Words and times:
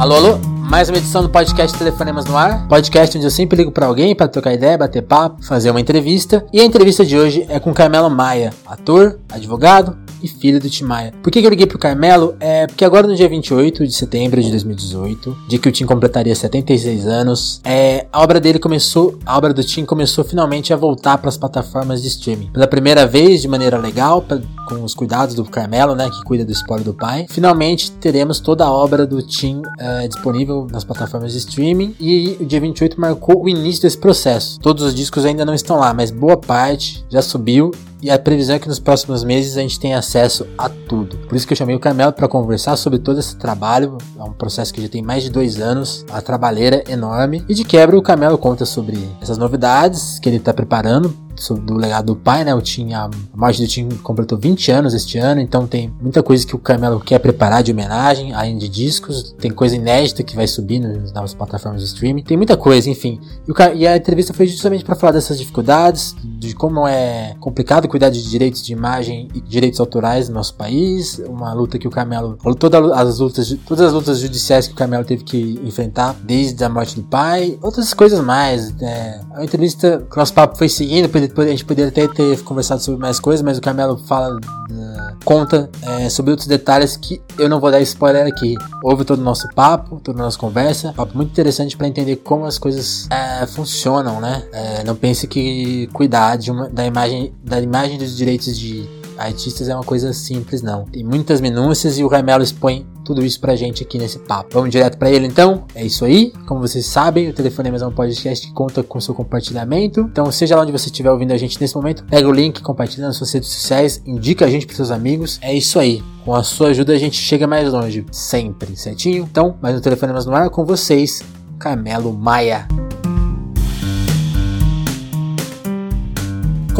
Alô, 0.00 0.14
alô? 0.14 0.38
Mais 0.70 0.88
uma 0.88 0.96
edição 0.96 1.20
do 1.20 1.28
podcast 1.28 1.76
Telefonemas 1.76 2.24
no 2.24 2.34
Ar. 2.34 2.66
Podcast 2.68 3.18
onde 3.18 3.26
eu 3.26 3.30
sempre 3.30 3.58
ligo 3.58 3.70
para 3.70 3.84
alguém 3.84 4.14
para 4.14 4.28
trocar 4.28 4.54
ideia, 4.54 4.78
bater 4.78 5.02
papo, 5.02 5.44
fazer 5.44 5.70
uma 5.70 5.78
entrevista. 5.78 6.42
E 6.54 6.58
a 6.58 6.64
entrevista 6.64 7.04
de 7.04 7.18
hoje 7.18 7.44
é 7.50 7.60
com 7.60 7.74
Carmelo 7.74 8.08
Maia, 8.08 8.50
ator, 8.66 9.20
advogado 9.30 9.98
e 10.22 10.28
filho 10.28 10.58
do 10.58 10.70
Tim 10.70 10.84
Maia. 10.84 11.12
Por 11.22 11.30
que, 11.30 11.38
eu 11.38 11.50
liguei 11.50 11.66
pro 11.66 11.78
Carmelo? 11.78 12.34
É 12.40 12.66
porque 12.66 12.82
agora 12.82 13.06
no 13.06 13.14
dia 13.14 13.28
28 13.28 13.86
de 13.86 13.92
setembro 13.92 14.42
de 14.42 14.50
2018, 14.50 15.36
dia 15.48 15.58
que 15.58 15.68
o 15.68 15.72
Tim 15.72 15.84
completaria 15.84 16.34
76 16.34 17.06
anos, 17.06 17.60
é, 17.62 18.06
a 18.10 18.22
obra 18.22 18.40
dele 18.40 18.58
começou, 18.58 19.18
a 19.26 19.36
obra 19.36 19.52
do 19.52 19.62
Tim 19.62 19.84
começou 19.84 20.24
finalmente 20.24 20.72
a 20.72 20.76
voltar 20.76 21.18
para 21.18 21.28
as 21.28 21.36
plataformas 21.36 22.00
de 22.00 22.08
streaming. 22.08 22.50
Pela 22.52 22.66
primeira 22.66 23.06
vez, 23.06 23.42
de 23.42 23.48
maneira 23.48 23.76
legal, 23.76 24.24
com 24.70 24.84
os 24.84 24.94
cuidados 24.94 25.34
do 25.34 25.44
Carmelo, 25.44 25.96
né, 25.96 26.08
que 26.08 26.22
cuida 26.22 26.44
do 26.44 26.52
spoiler 26.52 26.84
do 26.84 26.94
pai. 26.94 27.26
Finalmente 27.28 27.90
teremos 27.90 28.38
toda 28.38 28.64
a 28.64 28.70
obra 28.70 29.04
do 29.04 29.20
Tim 29.20 29.62
é, 29.78 30.06
disponível 30.06 30.68
nas 30.70 30.84
plataformas 30.84 31.32
de 31.32 31.38
streaming 31.38 31.96
e 31.98 32.36
o 32.40 32.44
dia 32.46 32.60
28 32.60 33.00
marcou 33.00 33.42
o 33.42 33.48
início 33.48 33.82
desse 33.82 33.98
processo. 33.98 34.60
Todos 34.60 34.84
os 34.84 34.94
discos 34.94 35.24
ainda 35.24 35.44
não 35.44 35.54
estão 35.54 35.78
lá, 35.78 35.92
mas 35.92 36.10
boa 36.10 36.36
parte 36.36 37.04
já 37.08 37.20
subiu 37.20 37.72
e 38.02 38.10
a 38.10 38.18
previsão 38.18 38.56
é 38.56 38.58
que 38.58 38.68
nos 38.68 38.78
próximos 38.78 39.22
meses 39.24 39.56
a 39.56 39.60
gente 39.60 39.78
tenha 39.78 39.98
acesso 39.98 40.46
a 40.56 40.68
tudo. 40.68 41.18
Por 41.28 41.36
isso 41.36 41.46
que 41.46 41.52
eu 41.52 41.56
chamei 41.56 41.76
o 41.76 41.80
Carmelo 41.80 42.12
para 42.12 42.26
conversar 42.28 42.76
sobre 42.76 42.98
todo 42.98 43.18
esse 43.20 43.36
trabalho. 43.36 43.98
É 44.18 44.22
um 44.22 44.32
processo 44.32 44.72
que 44.72 44.80
já 44.80 44.88
tem 44.88 45.02
mais 45.02 45.22
de 45.22 45.30
dois 45.30 45.60
anos, 45.60 46.04
a 46.10 46.22
trabalheira 46.22 46.82
enorme. 46.88 47.44
E 47.48 47.54
de 47.54 47.64
quebra 47.64 47.98
o 47.98 48.02
Carmelo 48.02 48.38
conta 48.38 48.64
sobre 48.64 49.06
essas 49.20 49.36
novidades 49.36 50.18
que 50.18 50.28
ele 50.28 50.36
está 50.36 50.54
preparando 50.54 51.14
do 51.48 51.74
legado 51.74 52.06
do 52.06 52.16
pai, 52.16 52.44
né? 52.44 52.54
O 52.54 52.60
Tim, 52.60 52.92
a 52.92 53.08
morte 53.34 53.62
do 53.62 53.68
Tim 53.68 53.88
completou 54.02 54.38
20 54.38 54.70
anos 54.70 54.94
este 54.94 55.18
ano, 55.18 55.40
então 55.40 55.66
tem 55.66 55.92
muita 56.00 56.22
coisa 56.22 56.46
que 56.46 56.54
o 56.54 56.58
Carmelo 56.58 57.00
quer 57.00 57.18
preparar 57.18 57.62
de 57.62 57.72
homenagem, 57.72 58.32
além 58.32 58.58
de 58.58 58.68
discos, 58.68 59.34
tem 59.38 59.50
coisa 59.50 59.76
inédita 59.76 60.22
que 60.22 60.36
vai 60.36 60.46
subir 60.46 60.80
nas 60.80 61.12
novas 61.12 61.34
plataformas 61.34 61.80
de 61.80 61.88
streaming, 61.88 62.22
tem 62.22 62.36
muita 62.36 62.56
coisa, 62.56 62.88
enfim. 62.88 63.20
E, 63.46 63.50
o, 63.50 63.54
e 63.74 63.86
a 63.86 63.96
entrevista 63.96 64.32
foi 64.32 64.46
justamente 64.46 64.84
para 64.84 64.94
falar 64.94 65.12
dessas 65.12 65.38
dificuldades, 65.38 66.14
de 66.22 66.54
como 66.54 66.86
é 66.86 67.34
complicado 67.40 67.88
cuidar 67.88 68.10
de 68.10 68.22
direitos 68.28 68.62
de 68.62 68.72
imagem 68.72 69.28
e 69.34 69.40
direitos 69.40 69.80
autorais 69.80 70.28
no 70.28 70.34
nosso 70.34 70.54
país, 70.54 71.20
uma 71.26 71.52
luta 71.52 71.78
que 71.78 71.86
o 71.86 71.90
Carmelo, 71.90 72.36
todas 72.58 72.90
as 72.92 73.18
lutas, 73.18 73.56
todas 73.66 73.86
as 73.86 73.92
lutas 73.92 74.18
judiciais 74.18 74.66
que 74.66 74.72
o 74.72 74.76
Carmelo 74.76 75.04
teve 75.04 75.24
que 75.24 75.60
enfrentar 75.64 76.14
desde 76.24 76.62
a 76.64 76.68
morte 76.68 76.96
do 76.96 77.02
pai, 77.02 77.58
outras 77.62 77.92
coisas 77.94 78.20
mais. 78.24 78.74
É, 78.80 79.20
a 79.34 79.44
entrevista, 79.44 80.06
o 80.10 80.16
nosso 80.16 80.32
papo 80.32 80.56
foi 80.56 80.68
seguindo, 80.68 81.08
a 81.36 81.46
gente 81.46 81.64
poderia 81.64 81.88
até 81.88 82.06
ter 82.08 82.42
conversado 82.42 82.82
sobre 82.82 83.00
mais 83.00 83.18
coisas, 83.18 83.42
mas 83.42 83.58
o 83.58 83.60
Carmelo 83.60 83.96
fala, 84.06 84.36
uh, 84.36 85.24
conta 85.24 85.70
é, 85.82 86.08
sobre 86.08 86.30
outros 86.30 86.48
detalhes 86.48 86.96
que 86.96 87.20
eu 87.38 87.48
não 87.48 87.60
vou 87.60 87.70
dar 87.70 87.80
spoiler 87.80 88.26
aqui. 88.26 88.56
Houve 88.82 89.04
todo 89.04 89.20
o 89.20 89.22
nosso 89.22 89.48
papo, 89.54 90.00
toda 90.00 90.20
a 90.20 90.24
nossa 90.24 90.38
conversa, 90.38 90.92
papo 90.92 91.16
muito 91.16 91.30
interessante 91.30 91.76
para 91.76 91.86
entender 91.86 92.16
como 92.16 92.44
as 92.44 92.58
coisas 92.58 93.08
é, 93.10 93.46
funcionam, 93.46 94.20
né? 94.20 94.44
É, 94.52 94.84
não 94.84 94.96
pense 94.96 95.26
que 95.26 95.88
cuidar 95.92 96.38
uma, 96.48 96.68
da 96.68 96.86
imagem, 96.86 97.32
da 97.44 97.60
imagem 97.60 97.98
dos 97.98 98.16
direitos 98.16 98.58
de 98.58 98.88
artistas 99.18 99.68
é 99.68 99.74
uma 99.74 99.84
coisa 99.84 100.12
simples, 100.12 100.62
não. 100.62 100.84
Tem 100.84 101.04
muitas 101.04 101.40
minúcias 101.40 101.98
e 101.98 102.04
o 102.04 102.08
Carmelo 102.08 102.42
expõe 102.42 102.86
tudo 103.10 103.24
isso 103.24 103.40
pra 103.40 103.56
gente 103.56 103.82
aqui 103.82 103.98
nesse 103.98 104.20
papo. 104.20 104.50
Vamos 104.52 104.70
direto 104.70 104.96
para 104.96 105.10
ele 105.10 105.26
então? 105.26 105.64
É 105.74 105.84
isso 105.84 106.04
aí. 106.04 106.32
Como 106.46 106.60
vocês 106.60 106.86
sabem, 106.86 107.28
o 107.28 107.32
Telefonema 107.32 107.76
é 107.76 107.86
um 107.86 107.90
podcast 107.90 108.46
que 108.46 108.52
conta 108.52 108.84
com 108.84 109.00
seu 109.00 109.12
compartilhamento. 109.12 110.02
Então, 110.02 110.30
seja 110.30 110.54
lá 110.54 110.62
onde 110.62 110.70
você 110.70 110.86
estiver 110.86 111.10
ouvindo 111.10 111.32
a 111.32 111.36
gente 111.36 111.60
nesse 111.60 111.74
momento, 111.74 112.04
pega 112.04 112.28
o 112.28 112.32
link, 112.32 112.62
compartilha 112.62 113.08
nas 113.08 113.16
suas 113.16 113.32
redes 113.32 113.48
sociais, 113.48 114.00
indica 114.06 114.44
a 114.44 114.48
gente 114.48 114.64
pros 114.64 114.76
seus 114.76 114.92
amigos. 114.92 115.40
É 115.42 115.52
isso 115.52 115.80
aí. 115.80 116.04
Com 116.24 116.34
a 116.34 116.44
sua 116.44 116.68
ajuda 116.68 116.92
a 116.92 116.98
gente 116.98 117.16
chega 117.16 117.48
mais 117.48 117.72
longe, 117.72 118.06
sempre, 118.12 118.76
certinho? 118.76 119.26
Então, 119.28 119.56
mais 119.60 119.76
um 119.76 119.80
Telefonemas 119.80 120.24
no 120.24 120.34
ar 120.34 120.50
com 120.50 120.64
vocês, 120.64 121.20
Carmelo 121.58 122.12
Maia. 122.12 122.68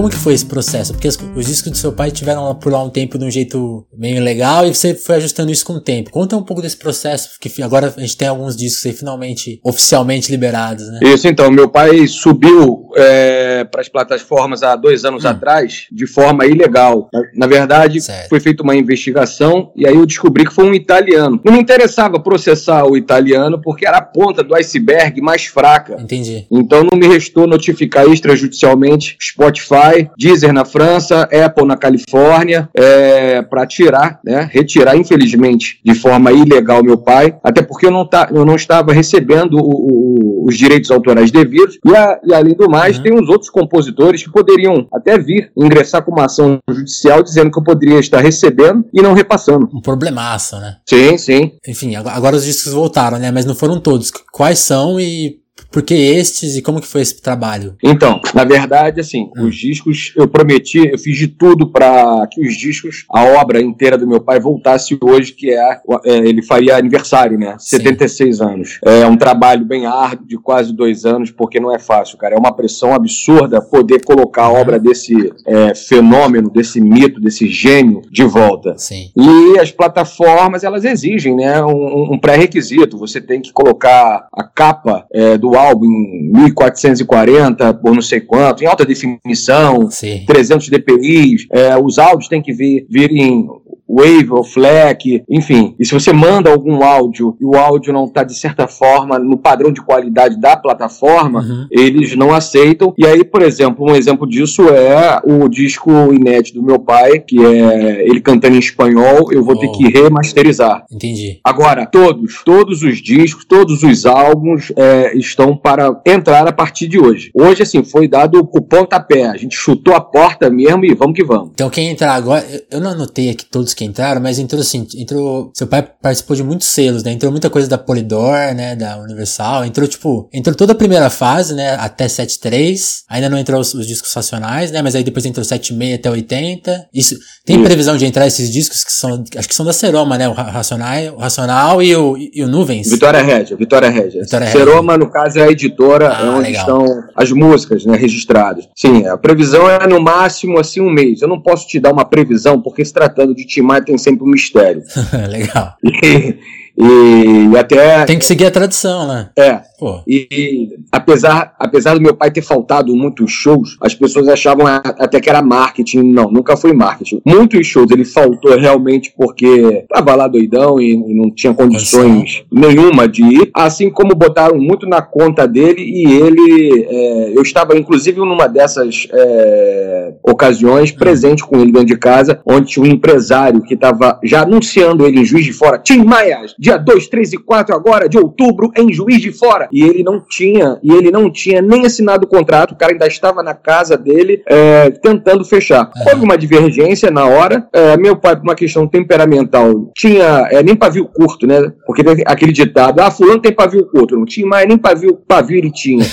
Como 0.00 0.08
que 0.08 0.16
foi 0.16 0.32
esse 0.32 0.46
processo? 0.46 0.94
Porque 0.94 1.08
os 1.08 1.44
discos 1.44 1.72
do 1.72 1.76
seu 1.76 1.92
pai 1.92 2.10
tiveram 2.10 2.54
por 2.54 2.72
lá 2.72 2.82
um 2.82 2.88
tempo 2.88 3.18
de 3.18 3.24
um 3.26 3.30
jeito 3.30 3.86
meio 3.94 4.22
legal 4.22 4.66
e 4.66 4.74
você 4.74 4.94
foi 4.94 5.16
ajustando 5.16 5.52
isso 5.52 5.62
com 5.62 5.74
o 5.74 5.80
tempo. 5.80 6.08
Conta 6.08 6.38
um 6.38 6.42
pouco 6.42 6.62
desse 6.62 6.78
processo, 6.78 7.38
que 7.38 7.62
agora 7.62 7.92
a 7.94 8.00
gente 8.00 8.16
tem 8.16 8.26
alguns 8.26 8.56
discos 8.56 8.86
aí 8.86 8.94
finalmente, 8.94 9.60
oficialmente 9.62 10.30
liberados, 10.30 10.90
né? 10.90 11.00
Isso, 11.02 11.28
então. 11.28 11.50
Meu 11.50 11.68
pai 11.68 12.06
subiu 12.06 12.88
é, 13.00 13.64
para 13.64 13.80
as 13.80 13.88
plataformas 13.88 14.62
há 14.62 14.76
dois 14.76 15.04
anos 15.04 15.24
hum. 15.24 15.28
atrás 15.28 15.86
de 15.90 16.06
forma 16.06 16.46
ilegal. 16.46 17.08
Na 17.34 17.46
verdade, 17.46 18.00
certo. 18.00 18.28
foi 18.28 18.40
feita 18.40 18.62
uma 18.62 18.76
investigação 18.76 19.72
e 19.76 19.86
aí 19.86 19.94
eu 19.94 20.06
descobri 20.06 20.44
que 20.44 20.54
foi 20.54 20.64
um 20.64 20.74
italiano. 20.74 21.40
Não 21.44 21.52
me 21.52 21.60
interessava 21.60 22.20
processar 22.20 22.84
o 22.84 22.96
italiano 22.96 23.60
porque 23.60 23.86
era 23.86 23.98
a 23.98 24.02
ponta 24.02 24.42
do 24.42 24.54
iceberg 24.54 25.20
mais 25.20 25.46
fraca. 25.46 25.96
Entendi. 26.00 26.46
Então 26.50 26.82
não 26.84 26.98
me 26.98 27.06
restou 27.06 27.46
notificar 27.46 28.06
extrajudicialmente 28.08 29.16
Spotify 29.20 30.10
Deezer 30.18 30.52
na 30.52 30.64
França, 30.64 31.22
Apple 31.22 31.66
na 31.66 31.76
Califórnia, 31.76 32.68
é, 32.74 33.42
para 33.42 33.66
tirar, 33.66 34.20
né, 34.24 34.48
retirar, 34.50 34.96
infelizmente, 34.96 35.80
de 35.84 35.94
forma 35.94 36.32
ilegal 36.32 36.82
meu 36.82 36.98
pai, 36.98 37.36
até 37.42 37.62
porque 37.62 37.86
eu 37.86 37.90
não, 37.90 38.06
tá, 38.06 38.28
eu 38.32 38.44
não 38.44 38.56
estava 38.56 38.92
recebendo 38.92 39.54
o, 39.54 40.44
o, 40.44 40.44
os 40.46 40.56
direitos 40.56 40.90
autorais 40.90 41.30
devidos, 41.30 41.78
e, 41.84 41.94
a, 41.94 42.20
e 42.24 42.34
além 42.34 42.54
do 42.54 42.68
mais, 42.68 42.89
uhum. 42.96 43.02
tem 43.02 43.12
uns 43.12 43.28
outros 43.28 43.50
compositores 43.50 44.22
que 44.22 44.30
poderiam 44.30 44.86
até 44.92 45.18
vir 45.18 45.50
ingressar 45.56 46.04
com 46.04 46.12
uma 46.12 46.26
ação 46.26 46.58
judicial 46.70 47.22
dizendo 47.22 47.50
que 47.50 47.58
eu 47.58 47.64
poderia 47.64 47.98
estar 47.98 48.20
recebendo 48.20 48.84
e 48.92 49.02
não 49.02 49.12
repassando. 49.12 49.68
Um 49.72 49.80
problemaço, 49.80 50.56
né? 50.56 50.76
Sim, 50.88 51.18
sim. 51.18 51.52
Enfim, 51.66 51.96
agora 51.96 52.36
os 52.36 52.44
discos 52.44 52.72
voltaram, 52.72 53.18
né? 53.18 53.30
Mas 53.30 53.44
não 53.44 53.54
foram 53.54 53.80
todos. 53.80 54.10
Quais 54.32 54.58
são 54.58 55.00
e 55.00 55.39
por 55.70 55.82
que 55.82 55.94
estes 55.94 56.56
e 56.56 56.62
como 56.62 56.80
que 56.80 56.86
foi 56.86 57.02
esse 57.02 57.20
trabalho? 57.20 57.76
Então, 57.82 58.20
na 58.34 58.44
verdade, 58.44 59.00
assim, 59.00 59.30
hum. 59.36 59.46
os 59.46 59.56
discos, 59.56 60.12
eu 60.16 60.26
prometi, 60.26 60.88
eu 60.90 60.98
fiz 60.98 61.16
de 61.16 61.28
tudo 61.28 61.70
para 61.70 62.26
que 62.26 62.40
os 62.40 62.56
discos, 62.56 63.04
a 63.10 63.24
obra 63.40 63.60
inteira 63.60 63.96
do 63.96 64.06
meu 64.06 64.20
pai 64.20 64.40
voltasse 64.40 64.98
hoje, 65.00 65.32
que 65.32 65.50
é, 65.50 65.80
é 66.04 66.18
ele 66.18 66.42
faria 66.42 66.76
aniversário, 66.76 67.38
né? 67.38 67.56
Sim. 67.58 67.76
76 67.76 68.40
anos. 68.40 68.78
É 68.84 69.06
um 69.06 69.16
trabalho 69.16 69.64
bem 69.64 69.86
árduo, 69.86 70.26
de 70.26 70.36
quase 70.36 70.72
dois 70.72 71.04
anos, 71.04 71.30
porque 71.30 71.60
não 71.60 71.74
é 71.74 71.78
fácil, 71.78 72.18
cara. 72.18 72.34
É 72.34 72.38
uma 72.38 72.52
pressão 72.52 72.92
absurda 72.92 73.60
poder 73.60 74.04
colocar 74.04 74.44
a 74.44 74.52
obra 74.52 74.78
desse 74.78 75.32
é, 75.46 75.74
fenômeno, 75.74 76.50
desse 76.50 76.80
mito, 76.80 77.20
desse 77.20 77.48
gênio 77.48 78.02
de 78.10 78.24
volta. 78.24 78.76
Sim. 78.76 79.10
E 79.16 79.58
as 79.58 79.70
plataformas, 79.70 80.64
elas 80.64 80.84
exigem, 80.84 81.36
né? 81.36 81.62
Um, 81.62 82.14
um 82.14 82.18
pré-requisito. 82.18 82.98
Você 82.98 83.20
tem 83.20 83.40
que 83.40 83.52
colocar 83.52 84.26
a 84.32 84.42
capa 84.42 85.06
é, 85.12 85.38
do 85.38 85.59
álbum 85.60 85.86
em 85.86 86.32
1440 86.32 87.74
por 87.74 87.94
não 87.94 88.02
sei 88.02 88.20
quanto, 88.20 88.62
em 88.62 88.66
alta 88.66 88.84
definição, 88.84 89.90
Sim. 89.90 90.24
300 90.26 90.68
dpi, 90.68 91.36
é, 91.52 91.76
os 91.76 91.98
áudios 91.98 92.28
têm 92.28 92.42
que 92.42 92.52
vir, 92.52 92.86
vir 92.88 93.10
em 93.12 93.46
Wave 93.90 94.30
ou 94.30 94.44
FLAC, 94.44 95.22
enfim. 95.28 95.74
E 95.78 95.84
se 95.84 95.92
você 95.92 96.12
manda 96.12 96.50
algum 96.50 96.82
áudio 96.82 97.36
e 97.40 97.44
o 97.44 97.56
áudio 97.56 97.92
não 97.92 98.04
está, 98.04 98.22
de 98.22 98.34
certa 98.34 98.68
forma, 98.68 99.18
no 99.18 99.36
padrão 99.36 99.72
de 99.72 99.82
qualidade 99.82 100.40
da 100.40 100.56
plataforma, 100.56 101.40
uhum. 101.40 101.66
eles 101.70 102.14
não 102.16 102.32
aceitam. 102.32 102.94
E 102.96 103.06
aí, 103.06 103.24
por 103.24 103.42
exemplo, 103.42 103.90
um 103.90 103.94
exemplo 103.94 104.28
disso 104.28 104.68
é 104.68 105.20
o 105.24 105.48
disco 105.48 105.90
inédito 106.12 106.60
do 106.60 106.66
meu 106.66 106.78
pai, 106.78 107.18
que 107.18 107.44
é 107.44 108.08
ele 108.08 108.20
cantando 108.20 108.56
em 108.56 108.60
espanhol, 108.60 109.32
eu 109.32 109.42
vou 109.42 109.56
oh. 109.56 109.58
ter 109.58 109.68
que 109.68 109.88
remasterizar. 109.88 110.84
Entendi. 110.90 111.40
Agora, 111.44 111.86
todos, 111.86 112.42
todos 112.44 112.82
os 112.82 112.98
discos, 112.98 113.44
todos 113.44 113.82
os 113.82 114.06
álbuns 114.06 114.72
é, 114.76 115.16
estão 115.16 115.56
para 115.56 116.00
entrar 116.06 116.46
a 116.46 116.52
partir 116.52 116.86
de 116.86 116.98
hoje. 116.98 117.30
Hoje, 117.34 117.62
assim, 117.62 117.82
foi 117.82 118.06
dado 118.06 118.38
o 118.38 118.62
pontapé. 118.62 119.26
A 119.26 119.36
gente 119.36 119.56
chutou 119.56 119.94
a 119.94 120.00
porta 120.00 120.48
mesmo 120.48 120.84
e 120.84 120.94
vamos 120.94 121.14
que 121.14 121.24
vamos. 121.24 121.50
Então, 121.54 121.70
quem 121.70 121.90
entrar 121.90 122.14
agora, 122.14 122.44
eu 122.70 122.80
não 122.80 122.90
anotei 122.90 123.30
aqui 123.30 123.44
todos 123.44 123.74
que 123.74 123.79
entraram, 123.84 124.20
mas 124.20 124.38
entrou 124.38 124.60
assim, 124.60 124.86
entrou, 124.96 125.50
seu 125.54 125.66
pai 125.66 125.82
participou 125.82 126.36
de 126.36 126.42
muitos 126.42 126.68
selos, 126.68 127.02
né? 127.02 127.12
Entrou 127.12 127.30
muita 127.30 127.50
coisa 127.50 127.68
da 127.68 127.78
Polydor, 127.78 128.54
né, 128.54 128.76
da 128.76 128.98
Universal, 128.98 129.64
entrou 129.64 129.86
tipo, 129.86 130.28
entrou 130.32 130.54
toda 130.54 130.72
a 130.72 130.76
primeira 130.76 131.10
fase, 131.10 131.54
né, 131.54 131.74
até 131.74 132.06
7.3, 132.06 133.02
ainda 133.08 133.28
não 133.28 133.38
entrou 133.38 133.60
os, 133.60 133.74
os, 133.74 133.86
discos 133.86 134.12
racionais, 134.12 134.70
né, 134.70 134.82
mas 134.82 134.94
aí 134.94 135.02
depois 135.02 135.24
entrou 135.26 135.44
7.6 135.44 135.94
até 135.94 136.10
80. 136.10 136.88
Isso, 136.92 137.16
tem 137.44 137.56
Isso. 137.56 137.64
previsão 137.64 137.96
de 137.96 138.06
entrar 138.06 138.26
esses 138.26 138.50
discos 138.52 138.84
que 138.84 138.92
são, 138.92 139.24
acho 139.36 139.48
que 139.48 139.54
são 139.54 139.66
da 139.66 139.72
Seroma, 139.72 140.16
né, 140.18 140.28
o 140.28 140.32
Racional, 140.32 141.14
o 141.16 141.18
Racional 141.18 141.82
e 141.82 141.94
o, 141.94 142.16
e 142.16 142.42
o 142.42 142.48
Nuvens. 142.48 142.90
Vitória 142.90 143.22
Régia, 143.22 143.56
Vitória 143.56 143.88
Régia. 143.88 144.22
Vitória 144.22 144.46
Seroma, 144.48 144.96
no 144.96 145.10
caso, 145.10 145.38
é 145.38 145.42
a 145.42 145.50
editora 145.50 146.10
ah, 146.10 146.30
onde 146.36 146.48
legal. 146.48 146.60
estão 146.60 147.04
as 147.14 147.30
músicas, 147.30 147.84
né, 147.84 147.96
registradas. 147.96 148.68
Sim, 148.74 149.06
a 149.06 149.16
previsão 149.16 149.68
é 149.68 149.86
no 149.86 150.00
máximo, 150.00 150.58
assim, 150.58 150.80
um 150.80 150.90
mês. 150.90 151.22
Eu 151.22 151.28
não 151.28 151.40
posso 151.40 151.66
te 151.66 151.78
dar 151.78 151.92
uma 151.92 152.04
previsão, 152.04 152.60
porque 152.60 152.84
se 152.84 152.92
tratando 152.92 153.34
de 153.34 153.44
timar 153.70 153.84
tem 153.84 153.96
sempre 153.96 154.24
um 154.24 154.30
mistério. 154.30 154.82
Legal. 155.28 155.76
E, 155.84 156.36
E, 156.76 157.56
até. 157.58 158.04
Tem 158.04 158.18
que 158.18 158.24
seguir 158.24 158.46
a 158.46 158.50
tradição, 158.50 159.06
né? 159.06 159.30
É. 159.36 159.70
Pô. 159.80 160.02
E, 160.06 160.28
e, 160.30 160.68
apesar, 160.92 161.54
apesar 161.58 161.94
do 161.94 162.02
meu 162.02 162.14
pai 162.14 162.30
ter 162.30 162.42
faltado 162.42 162.94
muitos 162.94 163.32
shows, 163.32 163.78
as 163.80 163.94
pessoas 163.94 164.28
achavam 164.28 164.66
até 164.66 165.18
que 165.18 165.30
era 165.30 165.40
marketing. 165.40 166.12
Não, 166.12 166.30
nunca 166.30 166.54
foi 166.54 166.74
marketing. 166.74 167.22
Muitos 167.24 167.66
shows 167.66 167.90
ele 167.90 168.04
faltou 168.04 168.58
realmente 168.58 169.10
porque 169.16 169.86
tava 169.88 170.14
lá 170.14 170.28
doidão 170.28 170.78
e, 170.78 170.92
e 170.92 171.14
não 171.14 171.30
tinha 171.30 171.54
condições 171.54 172.44
nenhuma 172.52 173.08
de 173.08 173.22
ir. 173.22 173.50
Assim 173.54 173.88
como 173.88 174.14
botaram 174.14 174.58
muito 174.58 174.86
na 174.86 175.00
conta 175.00 175.48
dele 175.48 175.82
e 175.82 176.04
ele. 176.12 176.86
É, 176.86 177.32
eu 177.34 177.40
estava 177.40 177.74
inclusive 177.74 178.18
numa 178.18 178.46
dessas 178.46 179.08
é, 179.10 180.12
ocasiões 180.22 180.92
presente 180.92 181.42
com 181.42 181.58
ele 181.58 181.72
dentro 181.72 181.86
de 181.86 181.96
casa, 181.96 182.40
onde 182.44 182.68
tinha 182.68 182.84
um 182.84 182.88
empresário 182.88 183.62
que 183.62 183.72
estava 183.72 184.20
já 184.22 184.42
anunciando 184.42 185.06
ele 185.06 185.20
em 185.20 185.24
Juiz 185.24 185.46
de 185.46 185.54
Fora. 185.54 185.78
Tim 185.78 186.04
Maia, 186.04 186.42
dia 186.60 186.76
2, 186.76 187.08
3 187.08 187.32
e 187.32 187.38
4 187.38 187.74
agora 187.74 188.06
de 188.06 188.18
outubro 188.18 188.70
em 188.76 188.92
Juiz 188.92 189.22
de 189.22 189.32
Fora. 189.32 189.66
E 189.72 189.82
ele 189.82 190.02
não 190.02 190.20
tinha, 190.20 190.78
e 190.82 190.92
ele 190.92 191.10
não 191.10 191.32
tinha 191.32 191.62
nem 191.62 191.86
assinado 191.86 192.26
o 192.26 192.28
contrato, 192.28 192.72
o 192.72 192.76
cara 192.76 192.92
ainda 192.92 193.06
estava 193.06 193.42
na 193.42 193.54
casa 193.54 193.96
dele 193.96 194.42
é, 194.46 194.90
tentando 194.90 195.42
fechar. 195.42 195.90
É. 195.96 196.10
Houve 196.10 196.22
uma 196.22 196.36
divergência 196.36 197.10
na 197.10 197.24
hora. 197.24 197.66
É, 197.72 197.96
meu 197.96 198.14
pai, 198.14 198.36
por 198.36 198.42
uma 198.42 198.54
questão 198.54 198.86
temperamental, 198.86 199.90
tinha 199.96 200.48
é, 200.50 200.62
nem 200.62 200.76
pavio 200.76 201.06
curto, 201.06 201.46
né? 201.46 201.72
Porque 201.86 202.04
tem 202.04 202.22
aquele 202.26 202.52
ditado, 202.52 203.00
ah, 203.00 203.10
fulano 203.10 203.40
tem 203.40 203.52
pavio 203.52 203.86
curto. 203.86 204.16
Não 204.16 204.26
tinha 204.26 204.46
mais 204.46 204.68
nem 204.68 204.76
pavio, 204.76 205.16
pavio 205.26 205.56
ele 205.56 205.72
tinha. 205.72 206.04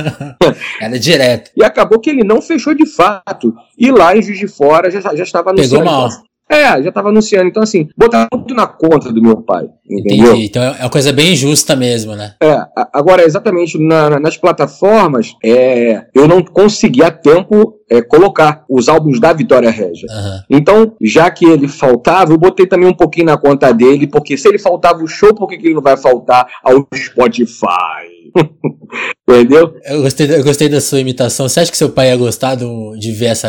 Era 0.80 0.98
direto. 0.98 1.50
E 1.54 1.62
acabou 1.62 2.00
que 2.00 2.08
ele 2.08 2.24
não 2.24 2.40
fechou 2.40 2.74
de 2.74 2.86
fato. 2.86 3.52
E 3.78 3.90
lá 3.90 4.16
em 4.16 4.22
Juiz 4.22 4.38
de 4.38 4.48
Fora 4.48 4.90
já, 4.90 5.00
já 5.00 5.22
estava 5.22 5.50
anunciando. 5.50 5.84
Pegou 5.84 5.84
mal. 5.84 6.08
É, 6.52 6.82
já 6.82 6.88
estava 6.90 7.08
anunciando. 7.08 7.48
Então, 7.48 7.62
assim, 7.62 7.88
botar 7.96 8.28
tudo 8.30 8.54
na 8.54 8.66
conta 8.66 9.12
do 9.12 9.22
meu 9.22 9.38
pai. 9.38 9.68
Entendeu? 9.88 10.32
Entendi. 10.32 10.46
Então 10.46 10.62
é 10.62 10.80
uma 10.80 10.90
coisa 10.90 11.12
bem 11.12 11.34
justa 11.34 11.74
mesmo, 11.74 12.14
né? 12.14 12.34
É, 12.42 12.62
agora, 12.92 13.24
exatamente 13.24 13.78
na, 13.78 14.20
nas 14.20 14.36
plataformas, 14.36 15.34
é, 15.42 16.04
eu 16.14 16.28
não 16.28 16.42
consegui 16.42 17.02
a 17.02 17.10
tempo 17.10 17.78
é, 17.90 18.00
colocar 18.00 18.64
os 18.68 18.88
álbuns 18.88 19.20
da 19.20 19.32
Vitória 19.32 19.70
Regia. 19.70 20.08
Uhum. 20.10 20.40
Então, 20.58 20.96
já 21.00 21.30
que 21.30 21.44
ele 21.44 21.68
faltava, 21.68 22.32
eu 22.32 22.38
botei 22.38 22.66
também 22.66 22.88
um 22.88 22.94
pouquinho 22.94 23.26
na 23.26 23.36
conta 23.36 23.72
dele, 23.72 24.06
porque 24.06 24.36
se 24.36 24.48
ele 24.48 24.58
faltava 24.58 25.02
o 25.02 25.06
show, 25.06 25.34
por 25.34 25.48
que, 25.48 25.58
que 25.58 25.66
ele 25.66 25.74
não 25.74 25.82
vai 25.82 25.96
faltar 25.96 26.46
ao 26.62 26.86
Spotify? 26.94 28.11
Entendeu? 29.28 29.74
Eu 29.84 30.02
gostei, 30.02 30.34
eu 30.34 30.44
gostei 30.44 30.68
da 30.68 30.80
sua 30.80 31.00
imitação. 31.00 31.48
Você 31.48 31.60
acha 31.60 31.70
que 31.70 31.76
seu 31.76 31.90
pai 31.90 32.08
ia 32.08 32.16
gostar 32.16 32.56
de 32.56 33.12
ver 33.12 33.26
essa. 33.26 33.48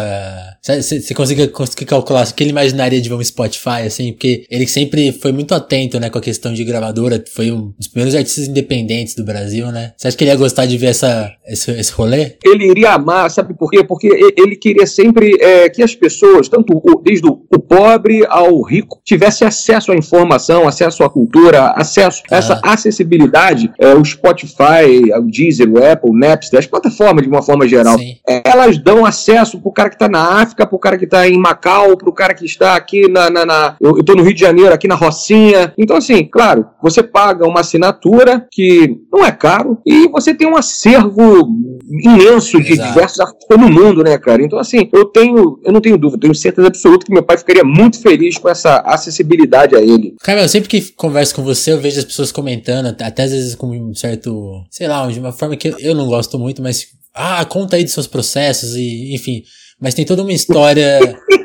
Você, 0.62 1.02
você 1.02 1.14
conseguiu 1.14 1.52
calcular 1.86 2.26
o 2.26 2.34
que 2.34 2.44
ele 2.44 2.52
imaginaria 2.52 3.02
de 3.02 3.10
ver 3.10 3.16
um 3.16 3.24
Spotify, 3.24 3.82
assim? 3.86 4.14
Porque 4.14 4.46
ele 4.50 4.66
sempre 4.68 5.12
foi 5.12 5.32
muito 5.32 5.54
atento, 5.54 6.00
né, 6.00 6.10
com 6.10 6.18
a 6.18 6.22
questão 6.22 6.54
de 6.54 6.64
gravadora. 6.64 7.22
Foi 7.34 7.52
um 7.52 7.74
dos 7.78 7.88
primeiros 7.88 8.16
artistas 8.16 8.48
independentes 8.48 9.16
do 9.16 9.26
Brasil, 9.26 9.72
né? 9.72 9.94
Você 9.98 10.08
acha 10.08 10.16
que 10.16 10.24
ele 10.24 10.32
ia 10.32 10.38
gostar 10.38 10.66
de 10.66 10.78
ver 10.78 10.88
essa, 10.88 11.34
esse, 11.46 11.72
esse 11.72 11.92
rolê? 11.92 12.38
Ele 12.46 12.70
iria 12.70 12.94
amar, 12.94 13.30
sabe 13.30 13.54
por 13.54 13.70
quê? 13.70 13.84
Porque 13.84 14.08
ele 14.38 14.56
queria 14.56 14.88
sempre 14.88 15.36
é, 15.42 15.70
que 15.70 15.84
as 15.84 15.94
pessoas, 15.96 16.48
tanto 16.48 16.78
o, 16.78 17.02
desde 17.02 17.28
o, 17.28 17.42
o, 17.54 17.60
pobre 17.60 18.26
ao 18.30 18.62
rico, 18.62 19.02
tivesse 19.04 19.44
acesso 19.44 19.92
à 19.92 19.96
informação, 19.96 20.68
acesso 20.68 21.04
à 21.04 21.10
cultura, 21.10 21.74
acesso 21.76 22.22
a 22.32 22.38
essa 22.38 22.62
acessibilidade. 22.64 23.72
É, 23.80 23.94
o 23.94 24.06
Spotify, 24.06 24.73
o 24.82 25.28
Deezer, 25.28 25.70
o 25.70 25.78
Apple, 25.78 26.10
o 26.10 26.18
Napster, 26.18 26.60
as 26.60 26.68
plataformas 26.68 27.24
de 27.24 27.30
uma 27.30 27.42
forma 27.42 27.68
geral, 27.68 27.98
Sim. 27.98 28.16
elas 28.44 28.78
dão 28.78 29.06
acesso 29.06 29.60
pro 29.60 29.72
cara 29.72 29.90
que 29.90 29.96
está 29.96 30.10
na 30.10 30.42
África, 30.42 30.66
pro 30.66 30.80
cara 30.80 30.98
que 30.98 31.06
está 31.06 31.28
em 31.28 31.38
Macau, 31.38 31.98
pro 31.98 32.12
cara 32.12 32.34
que 32.34 32.46
está 32.46 32.76
aqui 32.76 33.08
na. 33.08 33.30
na, 33.30 33.46
na 33.46 33.76
eu, 33.80 34.00
estou 34.00 34.16
no 34.16 34.24
Rio 34.24 34.34
de 34.34 34.40
Janeiro, 34.40 34.74
aqui 34.74 34.88
na 34.88 34.96
Rocinha. 34.96 35.74
Então, 35.78 35.98
assim, 35.98 36.26
claro, 36.26 36.66
você 36.82 37.04
paga 37.04 37.48
uma 37.48 37.62
assinatura 37.62 38.48
que 38.52 38.98
não 39.12 39.26
é 39.26 39.32
caro 39.32 39.78
e 39.86 40.08
você 40.08 40.34
tem 40.34 40.48
um 40.48 40.58
acervo 40.58 41.48
imenso 41.90 42.62
de 42.62 42.74
Exato. 42.74 42.90
diversos 42.90 43.20
artistas 43.20 43.58
no 43.58 43.70
mundo, 43.70 44.04
né, 44.04 44.18
cara? 44.18 44.44
Então, 44.44 44.60
assim, 44.60 44.90
eu 44.94 45.06
tenho, 45.06 45.60
eu 45.64 45.72
não 45.72 45.82
tenho 45.82 45.98
dúvida, 45.98 46.22
tenho 46.22 46.36
certeza 46.36 46.68
absoluta 46.68 47.06
que 47.06 47.14
meu 47.14 47.24
pai 47.24 47.38
ficaria 47.38 47.64
muito 47.64 48.00
feliz 48.02 48.38
com 48.38 48.50
essa 48.50 48.78
acessibilidade 48.80 49.76
a 49.76 49.82
ele. 49.82 50.16
Cara, 50.22 50.42
eu 50.42 50.50
sempre 50.50 50.70
que 50.70 50.92
converso 50.94 51.36
com 51.36 51.44
você, 51.44 51.72
eu 51.72 51.80
vejo 51.80 52.00
as 52.00 52.06
pessoas 52.06 52.32
comentando, 52.32 52.88
até 52.88 53.24
às 53.24 53.32
vezes 53.32 53.56
com 53.56 53.68
um 53.68 53.94
certo, 53.94 54.63
sei 54.70 54.88
lá, 54.88 55.06
de 55.08 55.20
uma 55.20 55.32
forma 55.32 55.56
que 55.56 55.74
eu 55.80 55.96
não 55.96 56.08
gosto 56.08 56.38
muito, 56.40 56.62
mas 56.62 56.88
ah, 57.14 57.44
conta 57.46 57.76
aí 57.76 57.84
dos 57.84 57.94
seus 57.94 58.08
processos 58.08 58.76
e, 58.76 59.14
enfim, 59.14 59.44
mas 59.80 59.94
tem 59.94 60.06
toda 60.06 60.22
uma 60.22 60.34
história 60.34 61.00